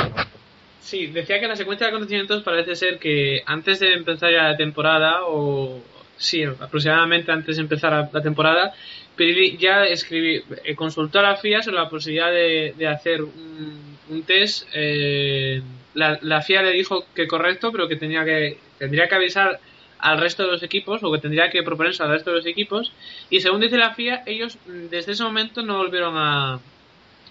[0.80, 4.56] Sí, decía que la secuencia de acontecimientos parece ser que antes de empezar ya la
[4.56, 5.80] temporada, o
[6.16, 8.74] sí, aproximadamente antes de empezar la, temporada,
[9.16, 13.98] Pirelli ya escribí, eh, consultó a la FIA sobre la posibilidad de, de hacer un,
[14.08, 14.66] un test.
[14.74, 15.62] eh,
[15.94, 19.58] la, la FIA le dijo que correcto, pero que tenía que tendría que avisar
[19.98, 22.92] al resto de los equipos o que tendría que proponerse al resto de los equipos.
[23.30, 26.60] Y según dice la FIA, ellos mm, desde ese momento no volvieron a,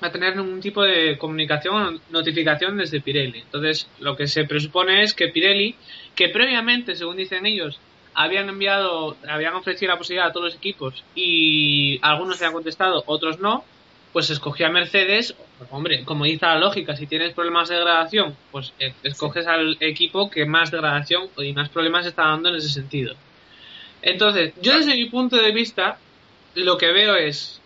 [0.01, 3.39] a tener ningún tipo de comunicación o notificación desde Pirelli.
[3.39, 5.75] Entonces, lo que se presupone es que Pirelli,
[6.15, 7.79] que previamente, según dicen ellos,
[8.13, 13.03] habían enviado, habían ofrecido la posibilidad a todos los equipos y algunos se han contestado,
[13.05, 13.63] otros no,
[14.11, 15.35] pues escogió a Mercedes.
[15.69, 20.29] Hombre, como dice la lógica, si tienes problemas de degradación, pues eh, escoges al equipo
[20.29, 23.15] que más degradación y más problemas está dando en ese sentido.
[24.01, 25.99] Entonces, yo desde mi punto de vista,
[26.55, 27.61] lo que veo es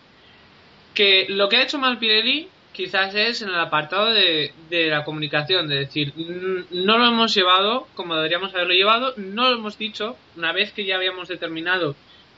[0.93, 5.03] que lo que ha hecho mal Pirelli quizás es en el apartado de, de la
[5.03, 9.77] comunicación, de decir, "Mm, no lo hemos llevado como deberíamos haberlo llevado, no lo hemos
[9.77, 11.95] dicho, una vez que ya habíamos determinado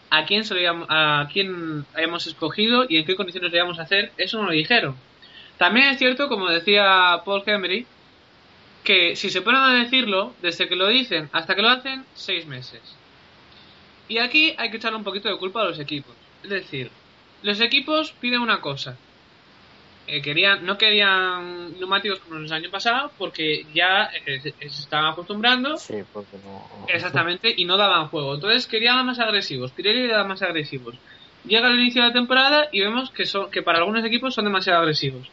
[0.10, 3.80] a quién, se lo íbamos- a quién habíamos escogido y en qué condiciones lo íbamos
[3.80, 4.96] a hacer, eso no lo dijeron.
[5.58, 7.86] También es cierto, como decía Paul Henry,
[8.84, 12.46] que si se ponen a decirlo, desde que lo dicen hasta que lo hacen, seis
[12.46, 12.82] meses.
[14.10, 16.16] Y aquí hay que echarle un poquito de culpa a los equipos.
[16.44, 16.92] Es decir,
[17.44, 18.98] los equipos piden una cosa.
[20.06, 25.14] Eh, querían, no querían neumáticos como los años pasados porque ya eh, se, se estaban
[25.14, 26.68] acostumbrando Sí, porque no.
[26.94, 28.36] exactamente y no daban juego.
[28.36, 29.72] Entonces querían más agresivos.
[29.72, 30.96] Pirelli era más agresivos.
[31.46, 34.46] Llega el inicio de la temporada y vemos que, son, que para algunos equipos son
[34.46, 35.30] demasiado agresivos.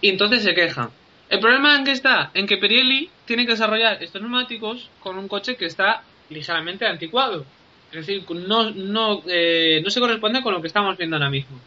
[0.00, 0.90] Y entonces se quejan.
[1.30, 5.28] El problema en que está, en que Pirelli tiene que desarrollar estos neumáticos con un
[5.28, 7.46] coche que está ligeramente anticuado.
[7.94, 11.58] Es decir, no, no, eh, no se corresponde con lo que estamos viendo ahora mismo.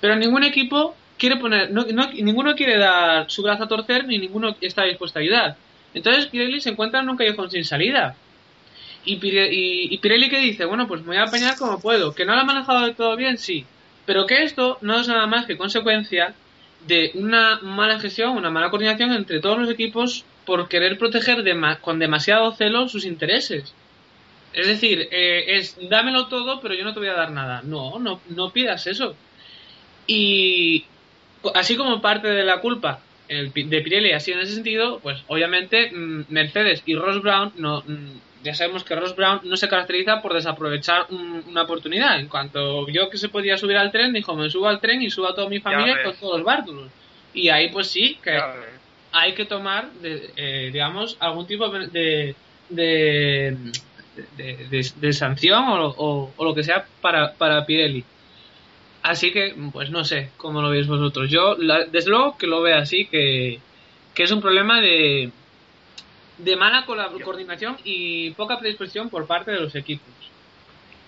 [0.00, 4.18] Pero ningún equipo quiere poner, no, no- ninguno quiere dar su brazo a torcer ni
[4.18, 5.56] ninguno está dispuesto a ayudar.
[5.94, 8.14] Entonces Pirelli se encuentra en un callejón sin salida.
[9.04, 12.14] Y, Pire- y, Pirelli que dice, bueno, pues me voy a apañar como puedo.
[12.14, 13.64] Que no lo ha manejado de todo bien, sí.
[14.04, 16.34] Pero que esto no es nada más que consecuencia
[16.86, 21.78] de una mala gestión, una mala coordinación entre todos los equipos por querer proteger dema-
[21.80, 23.74] con demasiado celo sus intereses.
[24.60, 27.62] Es decir, eh, es dámelo todo, pero yo no te voy a dar nada.
[27.64, 29.14] No, no, no pidas eso.
[30.06, 30.84] Y
[31.54, 35.18] así como parte de la culpa el de Pirelli ha sido en ese sentido, pues
[35.26, 39.68] obviamente mm, Mercedes y Ross Brown no, mm, ya sabemos que Ross Brown no se
[39.68, 42.18] caracteriza por desaprovechar un- una oportunidad.
[42.18, 45.10] En cuanto vio que se podía subir al tren, dijo, me subo al tren y
[45.10, 46.90] subo a toda mi familia con todos los bártulos.
[47.34, 48.30] Y ahí pues sí, que
[49.12, 52.34] hay que tomar, de- eh, digamos, algún tipo de,
[52.70, 53.56] de,
[54.36, 58.04] de, de- de- de sanción o, o- o lo que sea para, para Pirelli.
[59.02, 61.30] Así que, pues no sé cómo lo veis vosotros.
[61.30, 63.58] Yo, la- desde luego que lo veo así, que,
[64.14, 65.30] que es un problema de,
[66.38, 70.08] de mala coordinación y poca predisposición por parte de los equipos.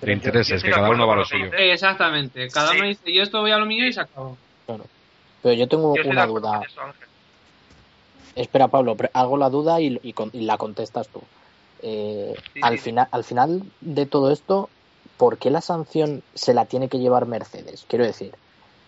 [0.00, 1.44] De intereses, que cada uno va a lo suyo.
[1.46, 1.60] dices.
[1.60, 2.48] Exactamente.
[2.48, 2.78] Cada Sí.
[2.78, 4.38] uno dice, yo esto voy a lo mío y se acabó.
[4.64, 4.86] Claro.
[5.42, 6.62] Pero yo tengo Yo una duda.
[6.66, 6.80] eso.
[8.34, 11.20] Espera, Pablo, hago la duda y, y con- y la contestas tú.
[11.82, 12.84] Eh, Sí, al, sí.
[12.84, 14.68] final, al final de todo esto,
[15.16, 17.84] ¿por qué la sanción se la tiene que llevar Mercedes?
[17.88, 18.32] Quiero decir,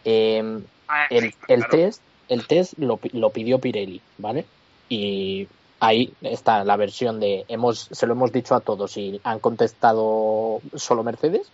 [0.04, 1.70] eh, Ah, el, sí, el claro.
[1.70, 4.44] test, el test lo, lo pidió Pirelli, ¿vale?
[4.90, 5.48] Y
[5.80, 10.60] ahí está la versión de hemos, se lo hemos dicho a todos y han contestado
[10.74, 11.50] solo Mercedes.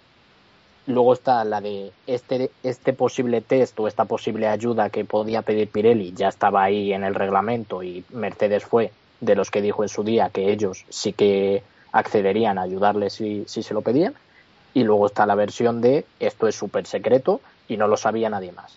[0.86, 5.68] Luego está la de este, este posible test o esta posible ayuda que podía pedir
[5.70, 8.90] Pirelli, ya estaba ahí en el reglamento y Mercedes fue
[9.20, 11.62] de los que dijo en su día que ellos sí que
[11.92, 14.14] accederían a ayudarles si, si se lo pedían.
[14.74, 18.52] Y luego está la versión de esto es súper secreto y no lo sabía nadie
[18.52, 18.76] más.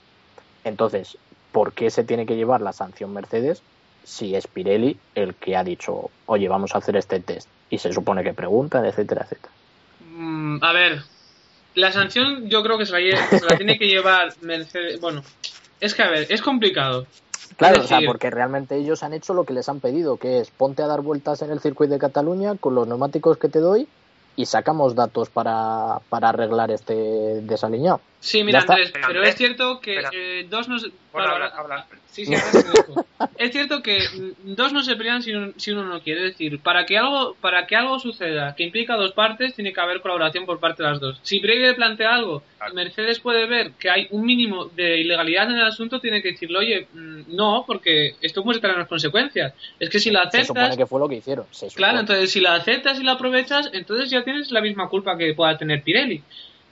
[0.63, 1.17] Entonces,
[1.51, 3.61] ¿por qué se tiene que llevar la sanción Mercedes
[4.03, 7.47] si es Pirelli el que ha dicho, oye, vamos a hacer este test?
[7.69, 9.53] Y se supone que preguntan, etcétera, etcétera.
[10.13, 11.03] Mm, a ver,
[11.75, 14.99] la sanción yo creo que se la, se la tiene que llevar Mercedes.
[14.99, 15.23] Bueno,
[15.79, 17.05] es que a ver, es complicado.
[17.57, 20.51] Claro, o sea, porque realmente ellos han hecho lo que les han pedido, que es
[20.51, 23.87] ponte a dar vueltas en el circuito de Cataluña con los neumáticos que te doy
[24.35, 26.93] y sacamos datos para, para arreglar este
[27.41, 27.99] desaliñado.
[28.21, 28.59] Sí, mira.
[28.59, 30.89] Andrés, Pero, pero Andrés, es cierto que eh, dos no se...
[31.11, 31.87] Bueno, habla.
[32.11, 32.33] Sí, sí.
[33.37, 36.27] Es cierto que mm, dos no se pelean si uno, si uno no quiere.
[36.27, 39.81] Es decir, para que algo para que algo suceda que implica dos partes, tiene que
[39.81, 41.19] haber colaboración por parte de las dos.
[41.23, 45.49] Si Pirelli le plantea algo y Mercedes puede ver que hay un mínimo de ilegalidad
[45.49, 49.53] en el asunto, tiene que decirle, oye, mm, no, porque esto puede tener unas consecuencias.
[49.79, 50.77] Es que si la Se supone aceptas...
[50.77, 51.45] que fue lo que hicieron.
[51.51, 51.67] Se.
[51.69, 55.33] Claro, entonces si la aceptas y la aprovechas, entonces ya tienes la misma culpa que
[55.33, 56.21] pueda tener Pirelli.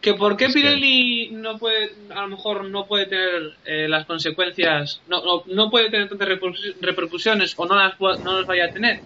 [0.02, 5.02] Que por qué Pirelli no puede, a lo mejor no puede tener eh, las consecuencias,
[5.08, 8.72] no, no, no puede tener tantas repercus- repercusiones o no las, no las vaya a
[8.72, 9.04] tener.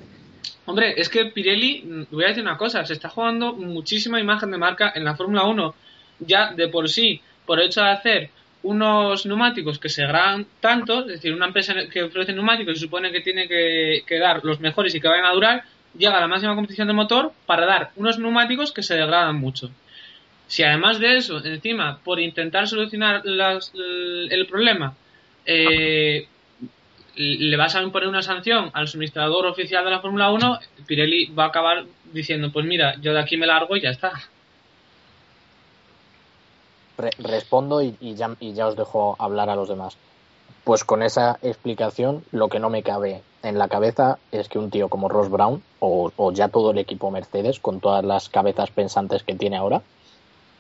[0.65, 4.51] Hombre, es que Pirelli, mm, voy a decir una cosa, se está jugando muchísima imagen
[4.51, 5.75] de marca en la Fórmula 1.
[6.19, 8.29] Ya de por sí, por el hecho de hacer
[8.61, 12.85] unos neumáticos que se degradan tanto, es decir, una empresa que ofrece neumáticos y se
[12.85, 15.63] supone que tiene que, que dar los mejores y que vayan a durar,
[15.97, 19.71] llega a la máxima competición de motor para dar unos neumáticos que se degradan mucho.
[20.47, 24.93] Si además de eso, encima, por intentar solucionar el, problema,
[25.45, 26.27] eh,
[27.15, 31.45] le vas a imponer una sanción al suministrador oficial de la Fórmula 1, Pirelli va
[31.45, 34.11] a acabar diciendo, pues mira, yo de aquí me largo y ya está.
[36.97, 39.97] Re- respondo y, ya, os dejo hablar a los demás.
[40.63, 44.69] Pues con esa explicación, lo que no me cabe en la cabeza es que un
[44.69, 49.23] tío como Ross Brown, o ya todo el equipo Mercedes, con todas las cabezas pensantes
[49.23, 49.81] que tiene ahora,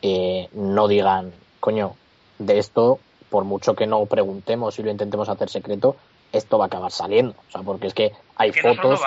[0.05, 1.31] eh, no digan,
[1.61, 1.95] coño,
[2.37, 2.99] de esto,
[3.29, 5.95] por mucho que no preguntemos y lo intentemos hacer secreto,
[6.33, 7.35] esto va a acabar saliendo.
[7.47, 9.01] O sea, porque es que hay Que no son fotos.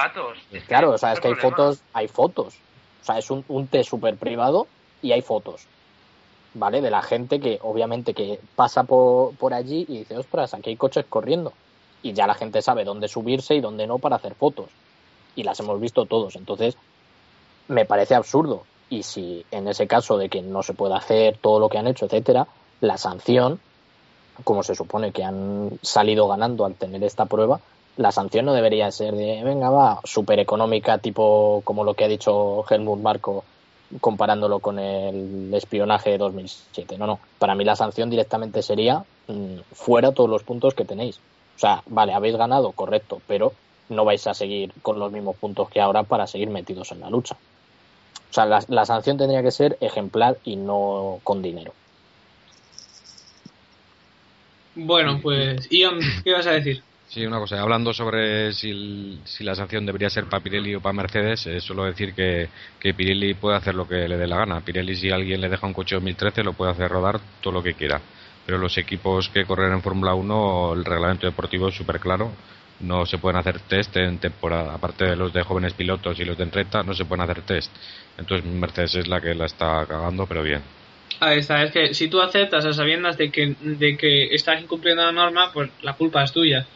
[0.66, 1.56] Claro, o sea, es que hay problema.
[1.56, 2.54] fotos, hay fotos.
[3.02, 4.66] O sea, es un, un test súper privado
[5.02, 5.66] y hay fotos.
[6.54, 6.80] ¿Vale?
[6.80, 10.76] De la gente que, obviamente, que pasa por, por allí y dice, ostras, aquí hay
[10.76, 11.52] coches corriendo.
[12.02, 14.70] Y ya la gente sabe dónde subirse y dónde no para hacer fotos.
[15.34, 16.36] Y las hemos visto todos.
[16.36, 16.78] Entonces,
[17.68, 18.64] me parece absurdo.
[18.88, 21.86] Y si en ese caso de que no se puede hacer todo lo que han
[21.86, 22.46] hecho, etcétera,
[22.80, 23.60] la sanción,
[24.44, 27.60] como se supone que han salido ganando al tener esta prueba,
[27.96, 32.08] la sanción no debería ser de, venga, va, súper económica, tipo como lo que ha
[32.08, 33.44] dicho Helmut Marco
[34.00, 36.98] comparándolo con el espionaje de 2007.
[36.98, 37.20] No, no.
[37.38, 41.18] Para mí la sanción directamente sería mm, fuera todos los puntos que tenéis.
[41.56, 43.52] O sea, vale, habéis ganado, correcto, pero
[43.88, 47.10] no vais a seguir con los mismos puntos que ahora para seguir metidos en la
[47.10, 47.36] lucha.
[48.30, 51.74] O sea, la, la sanción tendría que ser ejemplar y no con dinero.
[54.74, 56.84] Bueno, pues, Ion, ¿qué ibas a decir?
[57.06, 57.60] Sí, una cosa.
[57.60, 61.60] Hablando sobre si, el- si la sanción debería ser para Pirelli o para Mercedes, eh,
[61.60, 62.48] suelo decir que,
[62.80, 64.60] que Pirelli puede hacer lo que le dé la gana.
[64.60, 67.74] Pirelli, si alguien le deja un coche 2013, lo puede hacer rodar todo lo que
[67.74, 68.00] quiera.
[68.44, 72.32] Pero los equipos que corren en Fórmula 1, el reglamento deportivo es súper claro.
[72.80, 74.74] No se pueden hacer test en temporada.
[74.74, 77.72] Aparte de los de jóvenes pilotos y los de entreta, no se pueden hacer test.
[78.18, 80.62] Entonces Mercedes es la que la está cagando, pero bien.
[81.20, 85.02] Ahí está, es que si tú aceptas a sabiendas de que, de que estás incumpliendo
[85.02, 86.66] la norma, pues la culpa es tuya.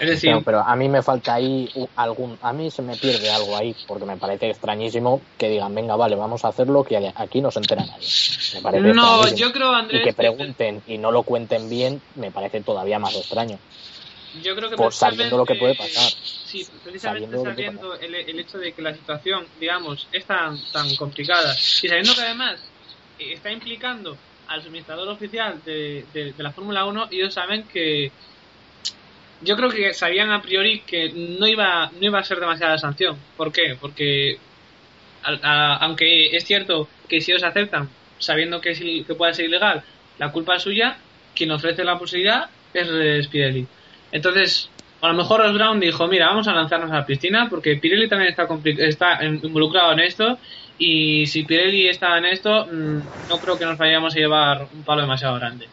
[0.00, 3.30] Es decir, Pero, pero a mí me falta ahí algún, a mí se me pierde
[3.30, 7.40] algo ahí, porque me parece extrañísimo que digan, venga, vale, vamos a hacerlo, que aquí
[7.40, 8.06] no se entera nadie.
[8.54, 9.36] Me parece no, extrañísimo.
[9.36, 13.16] yo creo, Andrés, y que pregunten y no lo cuenten bien, me parece todavía más
[13.16, 13.58] extraño.
[14.32, 16.10] Yo creo que por sabiendo lo que puede pasar.
[16.12, 21.54] Sí, precisamente Sabiendo el, el hecho de que la situación, digamos, es tan, tan complicada
[21.54, 22.72] y sabiendo que además
[23.18, 28.12] está implicando al suministrador oficial de, de- de la Fórmula 1, ellos saben que
[29.40, 33.18] yo creo que sabían a priori que no iba, no iba a ser demasiada sanción.
[33.36, 33.76] ¿Por qué?
[33.80, 34.36] Porque
[35.22, 39.84] a- aunque es cierto que si ellos aceptan, sabiendo que, es que puede ser ilegal,
[40.18, 40.98] la culpa es suya,
[41.34, 43.68] quien ofrece la posibilidad es eh, Pirelli.
[44.12, 47.76] Entonces, a lo mejor Ross Brown dijo, mira, vamos a lanzarnos a la piscina porque
[47.76, 48.48] Pirelli también está,
[48.78, 50.38] está in- involucrado en esto
[50.78, 54.82] y si Pirelli está en esto, mm, no creo que nos vayamos a llevar un
[54.84, 55.68] palo demasiado grande.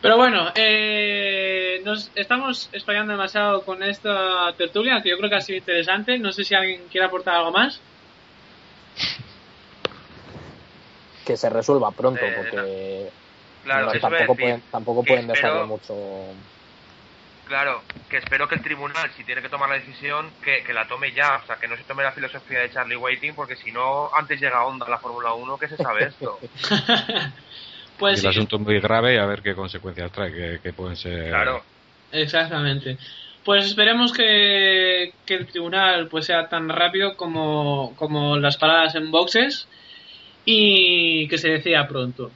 [0.00, 5.40] Pero bueno, eh, nos estamos explayando demasiado con esta tertulia, que yo creo que ha
[5.40, 6.18] sido interesante.
[6.18, 7.80] No sé si alguien quiere aportar algo más.
[11.24, 13.10] Que se resuelva pronto, Eh, porque
[13.64, 14.36] Claro, no, tampoco, decir.
[14.36, 15.94] pueden, tampoco pueden mucho.
[17.46, 20.88] Claro, que espero que el tribunal, si tiene que tomar la decisión, que, que la
[20.88, 21.36] tome ya.
[21.42, 24.40] O sea, que no se tome la filosofía de Charlie Whiting, porque si no, antes
[24.40, 26.38] llega Honda a la Fórmula 1, que se sabe esto.
[27.98, 30.72] Pues el sí, asunto es muy grave y a ver qué consecuencias trae, que, que
[30.74, 31.28] pueden ser.
[31.28, 31.64] Claro.
[32.12, 32.98] exactamente.
[33.42, 39.10] Pues esperemos que, que el tribunal pues sea tan rápido como, como las paradas en
[39.10, 39.66] boxes
[40.44, 42.32] y que se decida pronto.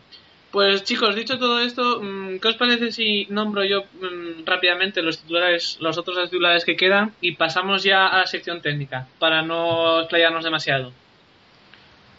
[0.52, 5.20] Pues chicos, dicho todo esto, mm, ¿qué os parece si nombro yo mm, rápidamente los
[5.20, 10.00] titulares, los otros titulares que quedan y pasamos ya a la sección técnica para no
[10.00, 10.92] explayarnos demasiado?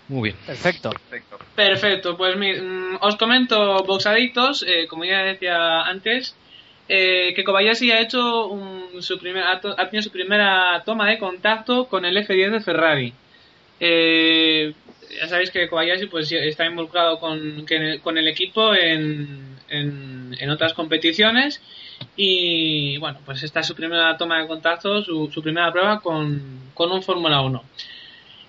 [0.07, 0.37] Muy bien.
[0.45, 0.91] Perfecto.
[0.91, 1.37] Perfecto.
[1.55, 6.33] Perfecto, pues mm, os comento, Boxadictos, eh, como ya decía antes,
[6.87, 11.09] eh, que Kobayashi ha hecho un- su primer, ha, to- ha tenido su primera toma
[11.09, 13.13] de contacto con el F10 de Ferrari.
[13.83, 14.73] Eh,
[15.19, 17.65] ya sabéis que Kobayashi pues está involucrado con,
[18.01, 21.61] con el equipo en, en, otras competiciones
[22.15, 26.71] y bueno, pues esta es su primera toma de contacto, su, su primera prueba con,
[26.73, 27.63] con un Fórmula 1.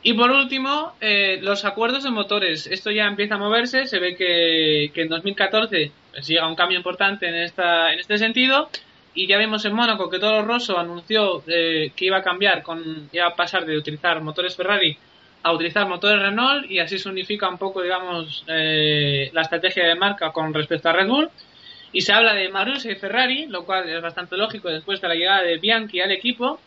[0.05, 2.67] Y por último, eh, los acuerdos de motores.
[2.67, 3.87] Esto ya empieza a moverse.
[3.87, 8.19] Se ve que, que en 2014 pues, llega un cambio importante en, esta, en este
[8.19, 8.69] sentido.
[9.15, 13.09] Y ya vimos en Mónaco que Toro Rosso anunció eh, que iba a cambiar, con,
[13.13, 14.97] iba a pasar de utilizar motores Ferrari
[15.43, 19.95] a utilizar motores Renault y así se unifica un poco, digamos, eh, la estrategia de
[19.95, 21.31] marca con respecto a Red Bull.
[21.93, 25.15] Y se habla de Marussia y Ferrari, lo cual es bastante lógico después de la
[25.15, 26.59] llegada de Bianchi al equipo.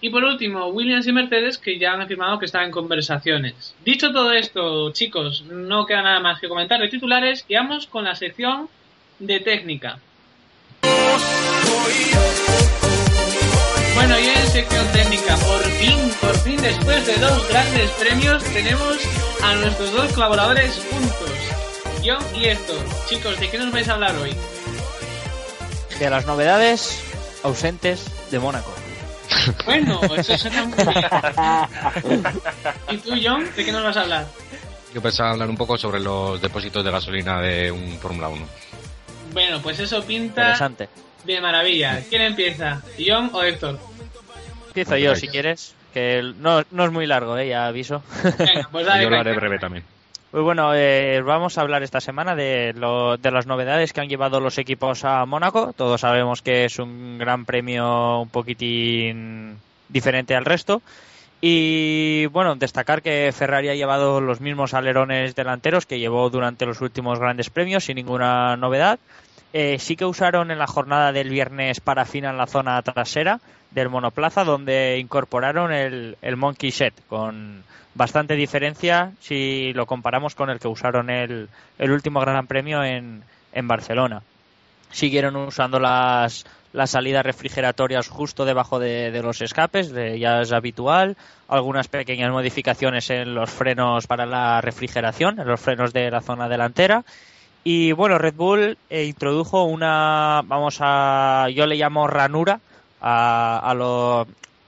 [0.00, 3.74] Y por último, Williams y Mercedes, que ya han afirmado que están en conversaciones.
[3.84, 8.04] Dicho todo esto, chicos, no queda nada más que comentar de titulares y vamos con
[8.04, 8.68] la sección
[9.18, 9.98] de técnica.
[14.06, 18.98] Bueno, y en sección técnica, por fin, por fin, después de dos grandes premios, tenemos
[19.42, 21.30] a nuestros dos colaboradores juntos,
[22.04, 22.76] John y Héctor.
[23.08, 24.36] Chicos, ¿de qué nos vais a hablar hoy?
[25.98, 27.02] De las novedades
[27.42, 28.74] ausentes de Mónaco.
[29.64, 32.22] Bueno, eso suena muy bien.
[32.90, 34.26] ¿Y tú, John, de qué nos vas a hablar?
[34.92, 38.46] Yo pensaba hablar un poco sobre los depósitos de gasolina de un Fórmula 1.
[39.32, 40.90] Bueno, pues eso pinta Interesante.
[41.24, 42.02] de maravilla.
[42.10, 42.82] ¿Quién empieza?
[42.98, 43.78] ¿John o Héctor?
[44.74, 47.48] Empiezo yo si quieres, que no, no es muy largo, ¿eh?
[47.48, 48.02] ya aviso.
[48.38, 49.04] Venga, pues dale.
[49.04, 49.84] Yo lo haré breve también.
[50.32, 54.08] Pues bueno, eh, vamos a hablar esta semana de, lo- de las novedades que han
[54.08, 55.72] llevado los equipos a Mónaco.
[55.76, 59.58] Todos sabemos que es un gran premio un poquitín
[59.88, 60.82] diferente al resto.
[61.40, 66.80] Y bueno, destacar que Ferrari ha llevado los mismos alerones delanteros que llevó durante los
[66.80, 68.98] últimos grandes premios sin ninguna novedad.
[69.52, 73.38] Eh, sí que usaron en la jornada del viernes parafina en la zona trasera
[73.74, 77.62] del monoplaza donde incorporaron el, el Monkey Set con
[77.94, 81.48] bastante diferencia si lo comparamos con el que usaron el,
[81.78, 83.22] el último Gran Premio en,
[83.52, 84.22] en Barcelona.
[84.90, 91.16] Siguieron usando las, las salidas refrigeratorias justo debajo de, los escapes, de- ya es habitual.
[91.48, 96.48] Algunas pequeñas modificaciones en los frenos para la refrigeración, en los frenos de la zona
[96.48, 97.04] delantera.
[97.64, 102.60] Y bueno, Red Bull eh, introdujo una, vamos a, yo le llamo ranura
[103.06, 104.26] a, a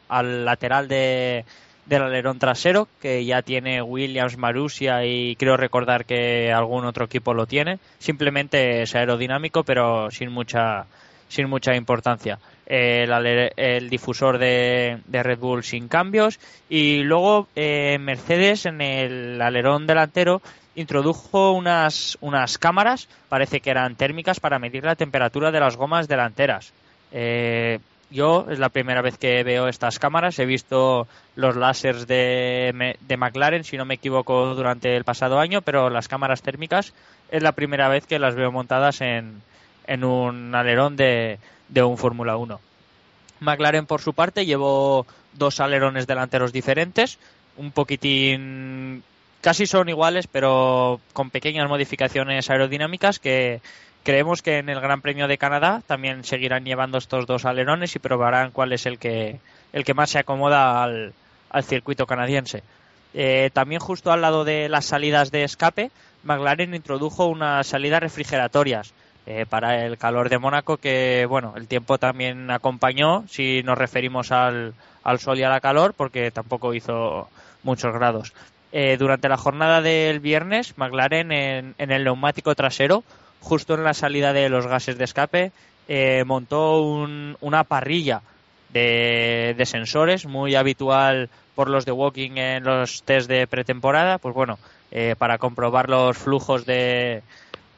[0.09, 1.45] al lateral de,
[1.87, 7.32] del alerón trasero, que ya tiene Williams, Marussia y creo recordar que algún otro equipo
[7.32, 7.78] lo tiene.
[7.99, 10.84] Simplemente es aerodinámico, pero sin mucha,
[11.28, 12.39] sin mucha importancia.
[12.66, 13.12] El,
[13.57, 19.87] el difusor de, de Red Bull sin cambios y luego eh, Mercedes en el alerón
[19.87, 20.43] delantero
[20.74, 26.07] introdujo unas, unas cámaras, parece que eran térmicas, para medir la temperatura de las gomas
[26.07, 26.72] delanteras.
[27.12, 27.78] Eh,
[28.11, 30.38] yo es la primera vez que veo estas cámaras.
[30.38, 35.62] He visto los láseres de, de McLaren, si no me equivoco, durante el pasado año,
[35.62, 36.92] pero las cámaras térmicas
[37.30, 39.42] es la primera vez que las veo montadas en,
[39.86, 41.38] en un alerón de,
[41.68, 42.61] de un Fórmula 1.
[43.40, 47.18] McLaren, por su parte, llevó dos alerones delanteros diferentes,
[47.57, 49.02] un poquitín
[49.40, 53.61] casi son iguales, pero con pequeñas modificaciones aerodinámicas que
[54.07, 57.98] creemos que en el Gran Premio de Canadá también seguirán llevando estos dos alerones y
[57.98, 59.40] probarán cuál es el que
[59.72, 61.12] el que más se acomoda al,
[61.50, 62.62] al circuito canadiense.
[63.14, 65.90] Eh, también justo al lado de las salidas de escape,
[66.22, 68.94] McLaren introdujo unas salidas refrigeratorias
[69.26, 74.30] eh, para el calor de Mónaco que, bueno, el tiempo también acompañó si nos referimos
[74.30, 77.28] al, al sol y a la calor porque tampoco hizo
[77.64, 78.32] muchos grados.
[78.70, 83.02] Eh, durante la jornada del viernes, McLaren en, en el neumático trasero,
[83.41, 85.53] justo en la salida de los gases de escape,
[85.89, 88.22] eh, montó un- una parrilla
[88.70, 94.34] de, de sensores muy habitual por los de Walking en los test de pretemporada, pues
[94.34, 94.59] bueno,
[94.91, 97.22] eh, para comprobar los flujos de,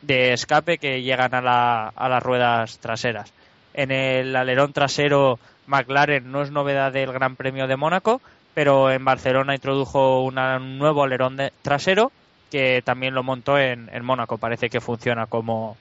[0.03, 3.33] de escape que llegan a, la- a las ruedas traseras.
[3.75, 8.21] En el alerón trasero McLaren no es novedad del Gran Premio de Mónaco,
[8.55, 12.11] pero en Barcelona introdujo un nuevo alerón de- trasero
[12.51, 14.39] que también lo montó en, en Mónaco.
[14.39, 15.77] Parece que funciona como,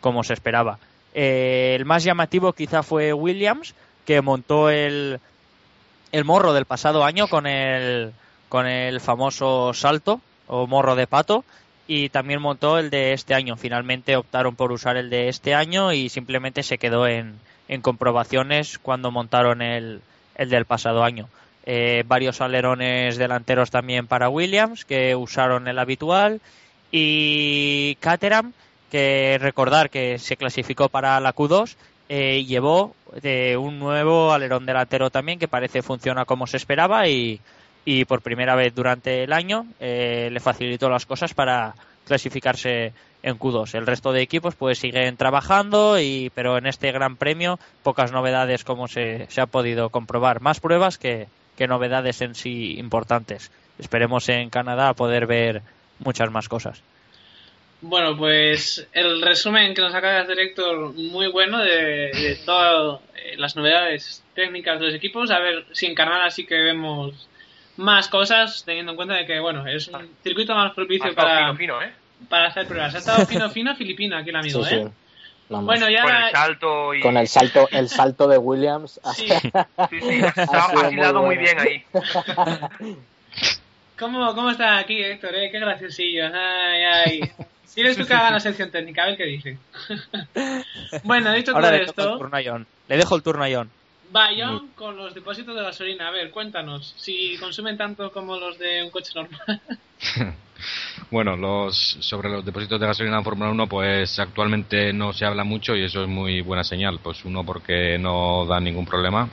[0.00, 0.78] como se esperaba.
[1.14, 5.20] Eh, el más llamativo quizá fue Williams, que montó el,
[6.12, 8.12] el morro del pasado año con el,
[8.48, 11.44] con el famoso salto o morro de pato
[11.86, 13.56] y también montó el de este año.
[13.56, 18.78] Finalmente optaron por usar el de este año y simplemente se quedó en, en comprobaciones
[18.78, 20.00] cuando montaron el,
[20.36, 21.28] el del pasado año.
[21.64, 26.40] Eh, varios alerones delanteros también para Williams que usaron el habitual
[26.90, 28.52] y Caterham
[28.90, 31.76] que recordar que se clasificó para la Q2
[32.08, 37.40] eh, llevó de un nuevo alerón delantero también que parece funciona como se esperaba y,
[37.84, 42.92] y por primera vez durante el año eh, le facilitó las cosas para clasificarse
[43.22, 43.76] en Q2.
[43.76, 48.64] El resto de equipos pues siguen trabajando y pero en este Gran Premio pocas novedades
[48.64, 51.28] como se, se ha podido comprobar, más pruebas que,
[51.62, 53.52] que novedades en sí importantes.
[53.78, 55.62] Esperemos en Canadá poder ver
[56.00, 56.82] muchas más cosas.
[57.80, 63.00] Bueno, pues el resumen que nos acaba de hacer Héctor, muy bueno de, de todas
[63.14, 65.30] eh, las novedades técnicas de los equipos.
[65.30, 67.28] A ver si en Canadá sí que vemos
[67.76, 71.56] más cosas, teniendo en cuenta de que, bueno, es un circuito más propicio para, fino,
[71.56, 71.92] fino, ¿eh?
[72.28, 72.92] para hacer pruebas.
[72.96, 74.84] Ha estado fino, fino, filipino aquí el amigo, Sí, ¿eh?
[74.84, 74.90] sí.
[75.52, 75.66] Vamos.
[75.66, 76.02] Bueno, ya...
[76.02, 77.00] Con el salto y...
[77.00, 79.00] Con el salto, el salto de Williams.
[79.14, 79.28] Sí.
[79.28, 81.84] Sí, sí, ha sido vacilado muy, bien ahí.
[83.98, 85.50] ¿Cómo, ¿Cómo está aquí Héctor, eh?
[85.50, 86.24] Qué graciosillo.
[86.26, 87.20] Ay, ay.
[87.74, 89.58] Tienes tú que haga la sección técnica, a ver qué dice.
[91.04, 92.66] bueno, dicho Ahora todo le, dejo el esto, turno a John.
[92.88, 93.70] le dejo el turno a John.
[94.10, 96.08] Bayón con los depósitos de gasolina.
[96.08, 96.94] A ver, cuéntanos.
[96.98, 99.60] Si consumen tanto como los de un coche normal.
[101.10, 105.44] Bueno, los, sobre los depósitos de gasolina en Fórmula 1, pues actualmente no se habla
[105.44, 107.00] mucho y eso es muy buena señal.
[107.02, 109.28] Pues uno, porque no da ningún problema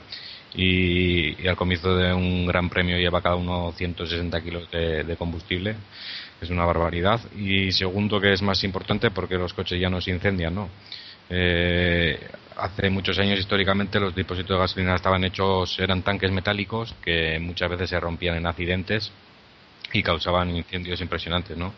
[0.54, 5.76] y, al comienzo de un gran premio lleva cada uno 160 kilos de, de combustible.
[6.40, 7.20] Es una barbaridad.
[7.36, 10.68] Y segundo, que es más importante, porque los coches ya no se incendian, ¿no?
[11.28, 12.18] Eh,
[12.56, 17.70] hace muchos años históricamente los depósitos de gasolina estaban hechos, eran tanques metálicos que muchas
[17.70, 19.12] veces se rompían en accidentes
[19.92, 21.72] y causaban incendios impresionantes, ¿no?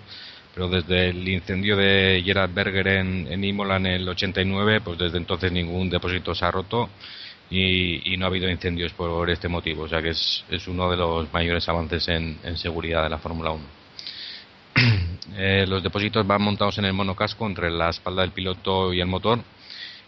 [0.54, 5.16] Pero desde el incendio de Gerard Berger en, en Imola en el 89, pues desde
[5.18, 6.90] entonces ningún depósito se ha roto
[7.48, 9.84] y, y no ha habido incendios por este motivo.
[9.84, 13.18] O sea que es, es uno de los mayores avances en, en seguridad de la
[13.18, 13.64] Fórmula 1.
[15.34, 19.06] Eh, los depósitos van montados en el monocasco entre la espalda del piloto y el
[19.06, 19.38] motor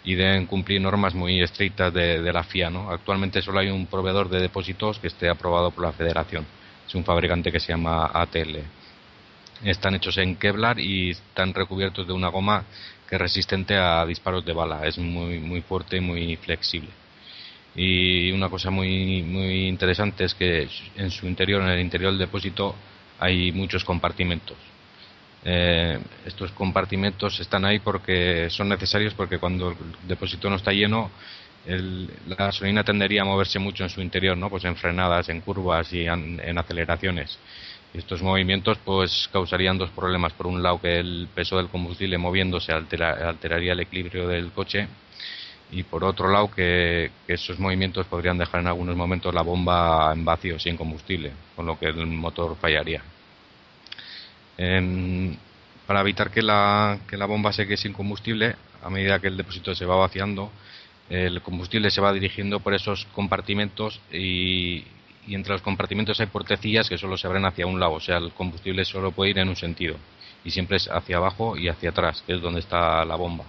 [0.02, 2.68] y deben cumplir normas muy estrictas de, de la FIA.
[2.68, 2.90] ¿no?
[2.90, 6.44] Actualmente solo hay un proveedor de depósitos que esté aprobado por la Federación.
[6.87, 8.59] Es un fabricante que se llama ATL.
[9.64, 12.64] Están hechos en Kevlar y están recubiertos de una goma
[13.09, 14.87] que es resistente a disparos de bala.
[14.87, 16.91] Es muy, muy fuerte y muy flexible.
[17.76, 22.20] Y una cosa muy, muy interesante es que en su interior, en el interior del
[22.20, 22.74] depósito,
[23.18, 24.57] hay muchos compartimentos.
[25.45, 29.76] Eh, estos compartimentos están ahí porque son necesarios porque cuando el
[30.09, 31.11] depósito no está lleno
[31.67, 34.51] el- la gasolina tendería a moverse mucho en su interior, ¿no?
[34.51, 37.39] Pues en frenadas, en curvas y en, en aceleraciones.
[37.93, 40.33] Y estos movimientos pues causarían dos problemas.
[40.33, 44.89] Por un lado que el peso del combustible moviéndose altera- alteraría el equilibrio del coche
[45.71, 50.12] y por otro lado que, que esos movimientos podrían dejar en algunos momentos la bomba
[50.12, 53.03] en vacío sin combustible, con lo que el motor fallaría.
[54.57, 55.37] Em,
[55.87, 59.37] para evitar que la, que la bomba se quede sin combustible, a medida que el
[59.37, 60.51] depósito se va vaciando,
[61.11, 64.84] el combustible se va dirigiendo por esos compartimentos y,
[65.26, 68.18] y entre los compartimentos hay puertecillas que solo se abren hacia un lado, o sea,
[68.18, 69.96] el combustible solo puede ir en un sentido
[70.44, 73.44] y siempre es hacia abajo y hacia atrás, que es donde está la bomba.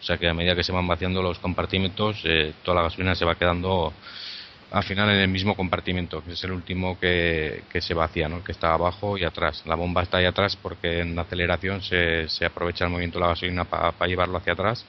[0.00, 3.14] O sea que a medida que se van vaciando los compartimentos, eh, toda la gasolina
[3.14, 3.92] se va quedando
[4.72, 8.42] al final en el mismo compartimento, que es el último que, que se vacía, ¿no?
[8.42, 9.62] que está abajo y atrás.
[9.66, 13.22] La bomba está ahí atrás porque en la aceleración se, se aprovecha el movimiento de
[13.22, 14.84] la gasolina para llevarlo hacia atrás.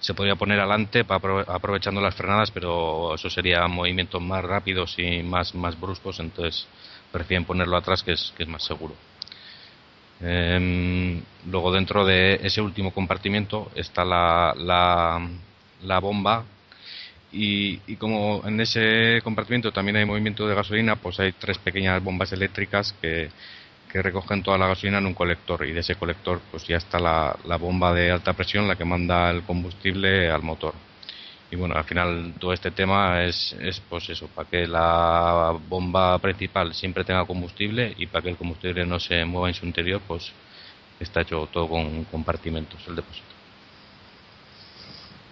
[0.00, 5.54] Se podría poner adelante aprovechando las frenadas, pero eso sería movimientos más rápidos y más,
[5.54, 6.66] más bruscos, entonces
[7.12, 8.94] prefieren ponerlo atrás que es, que es más seguro.
[10.22, 11.20] Em,
[11.50, 15.28] luego dentro de ese último compartimento está la, la,
[15.82, 16.44] la bomba
[17.32, 22.02] y, y como en ese compartimento también hay movimiento de gasolina, pues hay tres pequeñas
[22.02, 23.30] bombas eléctricas que,
[23.92, 26.98] que recogen toda la gasolina en un colector y de ese colector pues ya está
[26.98, 30.74] la, la bomba de alta presión la que manda el combustible al motor.
[31.50, 36.16] Y bueno, al final todo este tema es, es pues eso, para que la bomba
[36.18, 40.00] principal siempre tenga combustible y para que el combustible no se mueva en su interior,
[40.06, 40.32] pues
[41.00, 43.26] está hecho todo con compartimentos el depósito.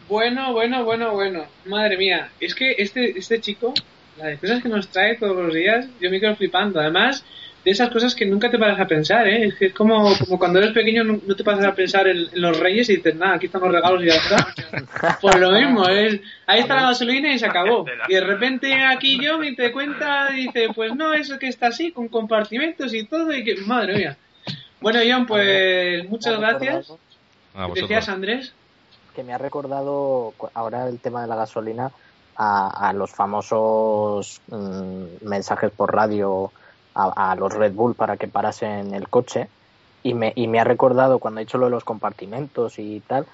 [0.08, 1.44] Bueno, bueno, bueno, bueno.
[1.66, 2.30] Madre mía.
[2.40, 3.74] Es que este, este chico,
[4.16, 6.80] las cosas que nos trae todos los días, yo me quedo flipando.
[6.80, 7.24] Además,
[7.64, 9.46] de esas cosas que nunca te paras a pensar, ¿eh?
[9.46, 12.28] Es que es como, como cuando eres pequeño no, no te pasas a pensar en,
[12.32, 14.54] en los reyes y dices, nada, aquí están los regalos y ya está.
[15.20, 17.84] Pues lo mismo, es, ahí está la gasolina y se acabó.
[18.08, 21.92] Y de repente aquí yo me te cuenta, dice, pues no, eso que está así,
[21.92, 24.16] con compartimentos y todo, y que, madre mía.
[24.80, 26.90] Bueno, John, pues muchas gracias.
[27.54, 28.08] A ¿Qué decías, vosotros.
[28.08, 28.52] Andrés?
[29.18, 31.90] que me ha recordado ahora el tema de la gasolina
[32.36, 36.52] a, a los famosos mm, mensajes por radio
[36.98, 39.48] a, a los Red Bull para que parasen el coche.
[40.02, 43.26] Y me, y me ha recordado cuando he hecho lo de los compartimentos y tal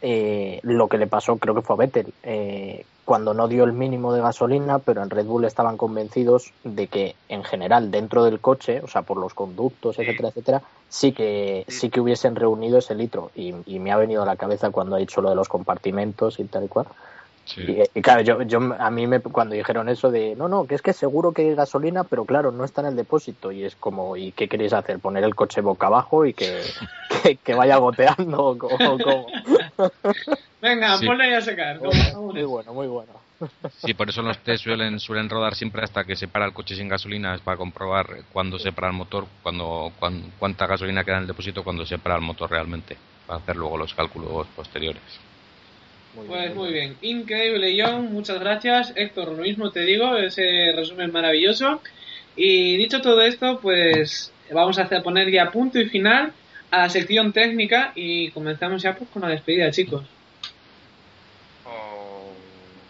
[0.00, 3.72] eh, lo que le pasó creo que fue a Vettel eh, cuando no dio el
[3.72, 8.38] mínimo de gasolina pero en Red Bull estaban convencidos de que en general dentro del
[8.38, 10.62] coche o sea por los conductos etcétera etcétera
[10.94, 11.90] sí que sí.
[11.90, 13.30] que hubiesen reunido ese litro.
[13.34, 16.38] Y, y me ha venido a la cabeza cuando he dicho lo de los compartimentos
[16.38, 16.86] y tal y cual
[17.46, 17.60] Sí.
[17.62, 20.74] y, y claro yo, yo a mí me cuando dijeron eso de no no que
[20.74, 23.76] es que seguro que hay gasolina pero claro no está en el depósito y es
[23.76, 26.62] como y qué queréis hacer poner el coche boca abajo y que,
[27.22, 29.26] que, que vaya goteando o?
[30.60, 31.06] Venga, Sí.
[31.06, 31.80] ponle a secar.
[31.80, 33.12] muy bueno muy bueno
[33.76, 36.74] Sí, por eso los test suelen, suelen rodar siempre hasta que se para el coche
[36.76, 41.16] sin gasolina, es para comprobar cuándo se para el motor, cuando, cuán- cuánta gasolina queda
[41.16, 45.02] en el depósito cuando se para el motor realmente, para hacer luego los cálculos posteriores.
[46.14, 46.54] Muy Pues bien.
[46.54, 48.92] muy bien, increíble John, muchas gracias.
[48.96, 51.80] Héctor, lo mismo te digo, ese resumen maravilloso.
[52.36, 56.32] Y dicho todo esto, pues vamos a hacer, poner ya punto y final
[56.70, 60.04] a la sección técnica y comenzamos ya pues, con la despedida, chicos.
[61.64, 62.32] Oh,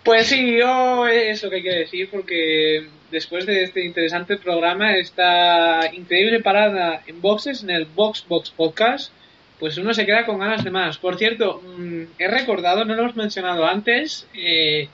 [0.02, 5.92] Pues sí, yo es lo que quiero decir porque después de este interesante programa, esta
[5.94, 9.12] increíble parada en boxes, en el Box Box Podcast,
[9.58, 10.98] pues uno se queda con ganas de más.
[10.98, 14.88] Por cierto, mm, he recordado, no lo hemos mencionado antes, eh,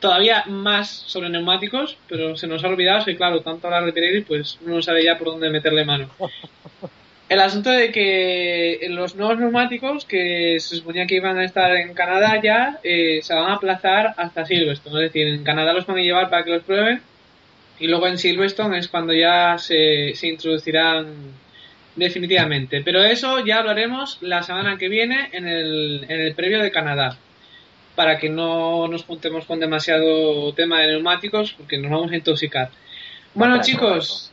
[0.00, 4.20] todavía más sobre neumáticos, pero se nos ha olvidado, que claro, tanto hablar de Pirelli,
[4.22, 6.10] pues uno no sabe ya por dónde meterle mano.
[7.28, 11.94] El asunto de que los nuevos neumáticos que se suponía que iban a estar en
[11.94, 15.06] Canadá ya eh, se van a aplazar hasta Silverstone.
[15.06, 17.00] Es decir, en Canadá los van a llevar para que los prueben
[17.78, 21.06] y luego en Silverstone es cuando ya se, se introducirán
[21.96, 22.82] definitivamente.
[22.84, 26.70] Pero eso ya lo haremos la semana que viene en el, en el previo de
[26.70, 27.16] Canadá.
[27.94, 32.70] Para que no nos juntemos con demasiado tema de neumáticos porque nos vamos a intoxicar.
[33.34, 34.32] Bueno, chicos.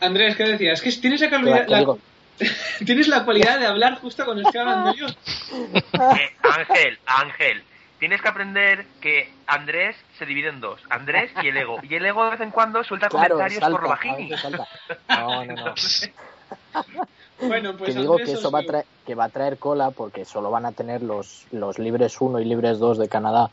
[0.00, 0.82] Andrés, ¿qué decías?
[0.82, 1.96] Es que tienes la, calidad- la-
[2.86, 5.06] tienes la cualidad de hablar justo cuando estoy hablando yo.
[5.08, 7.62] eh, Ángel, Ángel,
[7.98, 11.80] tienes que aprender que Andrés se divide en dos, Andrés y el ego.
[11.82, 14.68] Y el ego de vez en cuando suelta claro comentarios salta, por salta.
[15.08, 15.74] no no no
[17.48, 20.24] Bueno, pues que digo que eso va a traer que va a traer cola porque
[20.24, 23.50] solo van a tener los los libres 1 y libres 2 de Canadá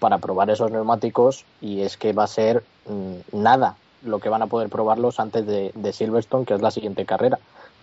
[0.00, 4.42] para probar esos neumáticos y es que va a ser mm, nada lo que van
[4.42, 7.38] a poder probarlos antes de, de Silverstone que es la siguiente carrera.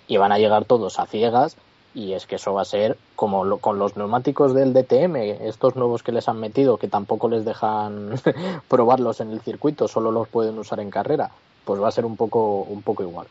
[0.08, 1.56] Y van a llegar todos a ciegas
[1.94, 5.76] y es que eso va a ser como lo- con los neumáticos del DTM estos
[5.76, 8.12] nuevos que les han metido que tampoco les dejan
[8.68, 11.30] probarlos en el circuito solo los pueden usar en carrera
[11.64, 13.28] pues va a ser un poco un poco igual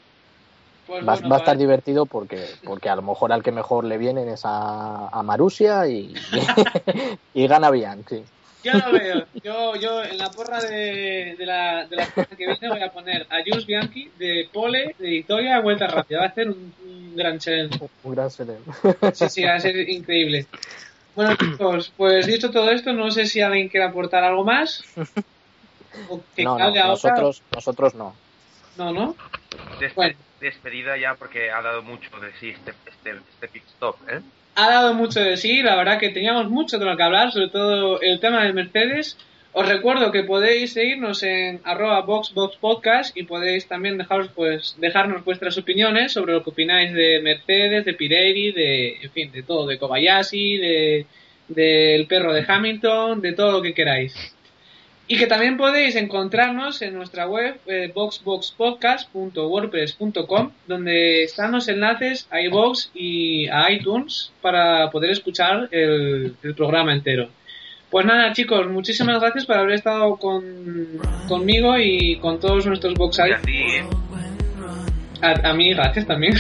[0.93, 1.61] Pues va, bueno, va a estar vale.
[1.61, 5.89] divertido porque porque a lo mejor al que mejor le vienen es a, a Marusia
[5.89, 6.13] y,
[7.35, 8.23] y gana bien, sí.
[8.63, 9.25] Yo lo veo.
[9.43, 13.27] Yo, yo en la porra de, de, la, de la que viene voy a poner
[13.31, 16.21] a Jules Bianchi de pole, de victoria, vuelta rápida.
[16.21, 17.81] Va a ser un, un gran challenge.
[18.05, 18.59] Un gran serio.
[19.15, 20.47] Sí, sí, va a ser increíble.
[21.17, 24.85] Bueno, chicos, pues dicho todo esto, no sé si alguien quiere aportar algo más.
[26.09, 28.15] O que No, no, nosotros, nosotros no.
[28.79, 29.15] No, no.
[29.95, 30.17] Bueno.
[30.43, 34.21] Despedida ya porque ha dado mucho de sí este, este, este pit stop, ¿eh?
[34.55, 37.49] ha dado mucho de sí, la verdad que teníamos mucho de lo que hablar, sobre
[37.49, 39.17] todo el tema de Mercedes.
[39.55, 45.59] Os recuerdo que podéis seguirnos en arroba boxboxpodcast y podéis también dejaros, pues, dejarnos vuestras
[45.59, 49.79] opiniones sobre lo que opináis de Mercedes, de Pirelli, de, en fin, de todo, de
[49.79, 51.07] Kobayashi, de,
[51.49, 54.15] del perro de Hamilton, de todo lo que queráis.
[55.09, 62.41] Y que también podéis encontrarnos en nuestra web eh, boxboxpodcast.wordpress.com donde están los enlaces a
[62.41, 67.29] iVoox y a iTunes para poder escuchar el, el programa entero.
[67.91, 70.43] Pues nada chicos, muchísimas gracias por haber estado con,
[71.29, 73.85] conmigo y con todos nuestros ti, ¿eh?
[75.21, 76.33] A, a mí, gracias también.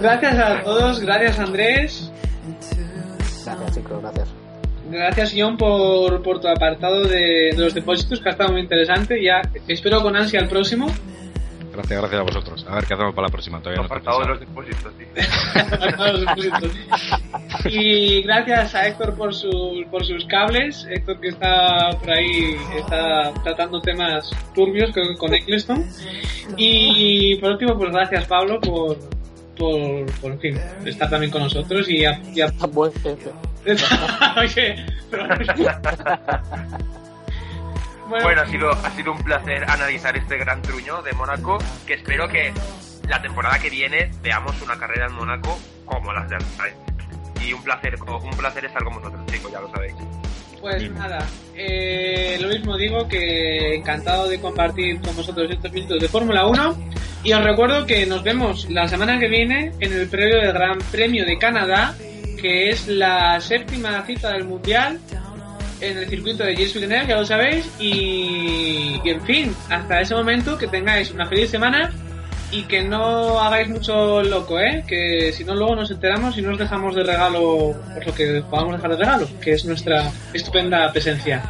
[0.00, 2.10] gracias a todos, gracias Andrés,
[3.44, 4.33] Gracias, chicos, gracias.
[4.94, 9.22] Gracias, John, por, por tu apartado de, de los depósitos, que ha estado muy interesante.
[9.22, 10.86] Ya espero con ansia el próximo.
[11.72, 12.66] Gracias, gracias a vosotros.
[12.68, 13.58] A ver qué hacemos para la próxima.
[13.58, 15.04] Todavía no apartado de los depósitos, sí.
[15.98, 16.70] Los depósitos.
[17.64, 20.86] y gracias a Héctor por, su, por sus cables.
[20.88, 25.84] Héctor que está por ahí, está tratando temas turbios creo que con Eccleston.
[26.56, 28.96] Y por último, pues gracias, Pablo, por,
[29.58, 33.30] por, por en fin, estar también con nosotros y a, y a- Buen jefe.
[34.36, 35.28] Oye, pero-
[38.08, 42.28] Bueno, ha sido, ha sido un placer analizar este gran truño de Mónaco, que espero
[42.28, 42.52] que
[43.08, 46.84] la temporada que viene veamos una carrera en Mónaco como las de Alpine.
[47.46, 49.94] Y un placer, un placer estar con vosotros, chicos, ya lo sabéis.
[50.60, 51.18] Pues nada,
[51.54, 56.76] eh, lo mismo digo que encantado de compartir con vosotros estos minutos de Fórmula 1
[57.22, 60.78] y os recuerdo que nos vemos la semana que viene en el previo del Gran
[60.90, 61.94] Premio de Canadá,
[62.44, 64.98] que es la séptima cita del Mundial
[65.80, 70.58] en el circuito de Gilles Villeneuve, ya lo sabéis, y, en fin, hasta ese momento
[70.58, 71.90] que tengáis una feliz semana
[72.50, 74.84] y que no hagáis mucho loco, ¿eh?
[74.86, 78.74] Que si no luego nos enteramos y nos dejamos de regalo por lo que podamos
[78.74, 81.42] dejar de regalo, que es nuestra estupenda presencia.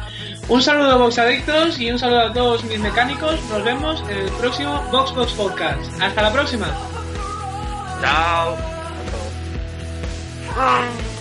[0.47, 3.37] Un saludo Box Adictos y un saludo a todos mis mecánicos.
[3.49, 6.01] Nos vemos en el próximo Box Box Podcast.
[6.01, 6.67] Hasta la próxima.
[8.01, 8.74] Chao.
[10.55, 11.14] Chao.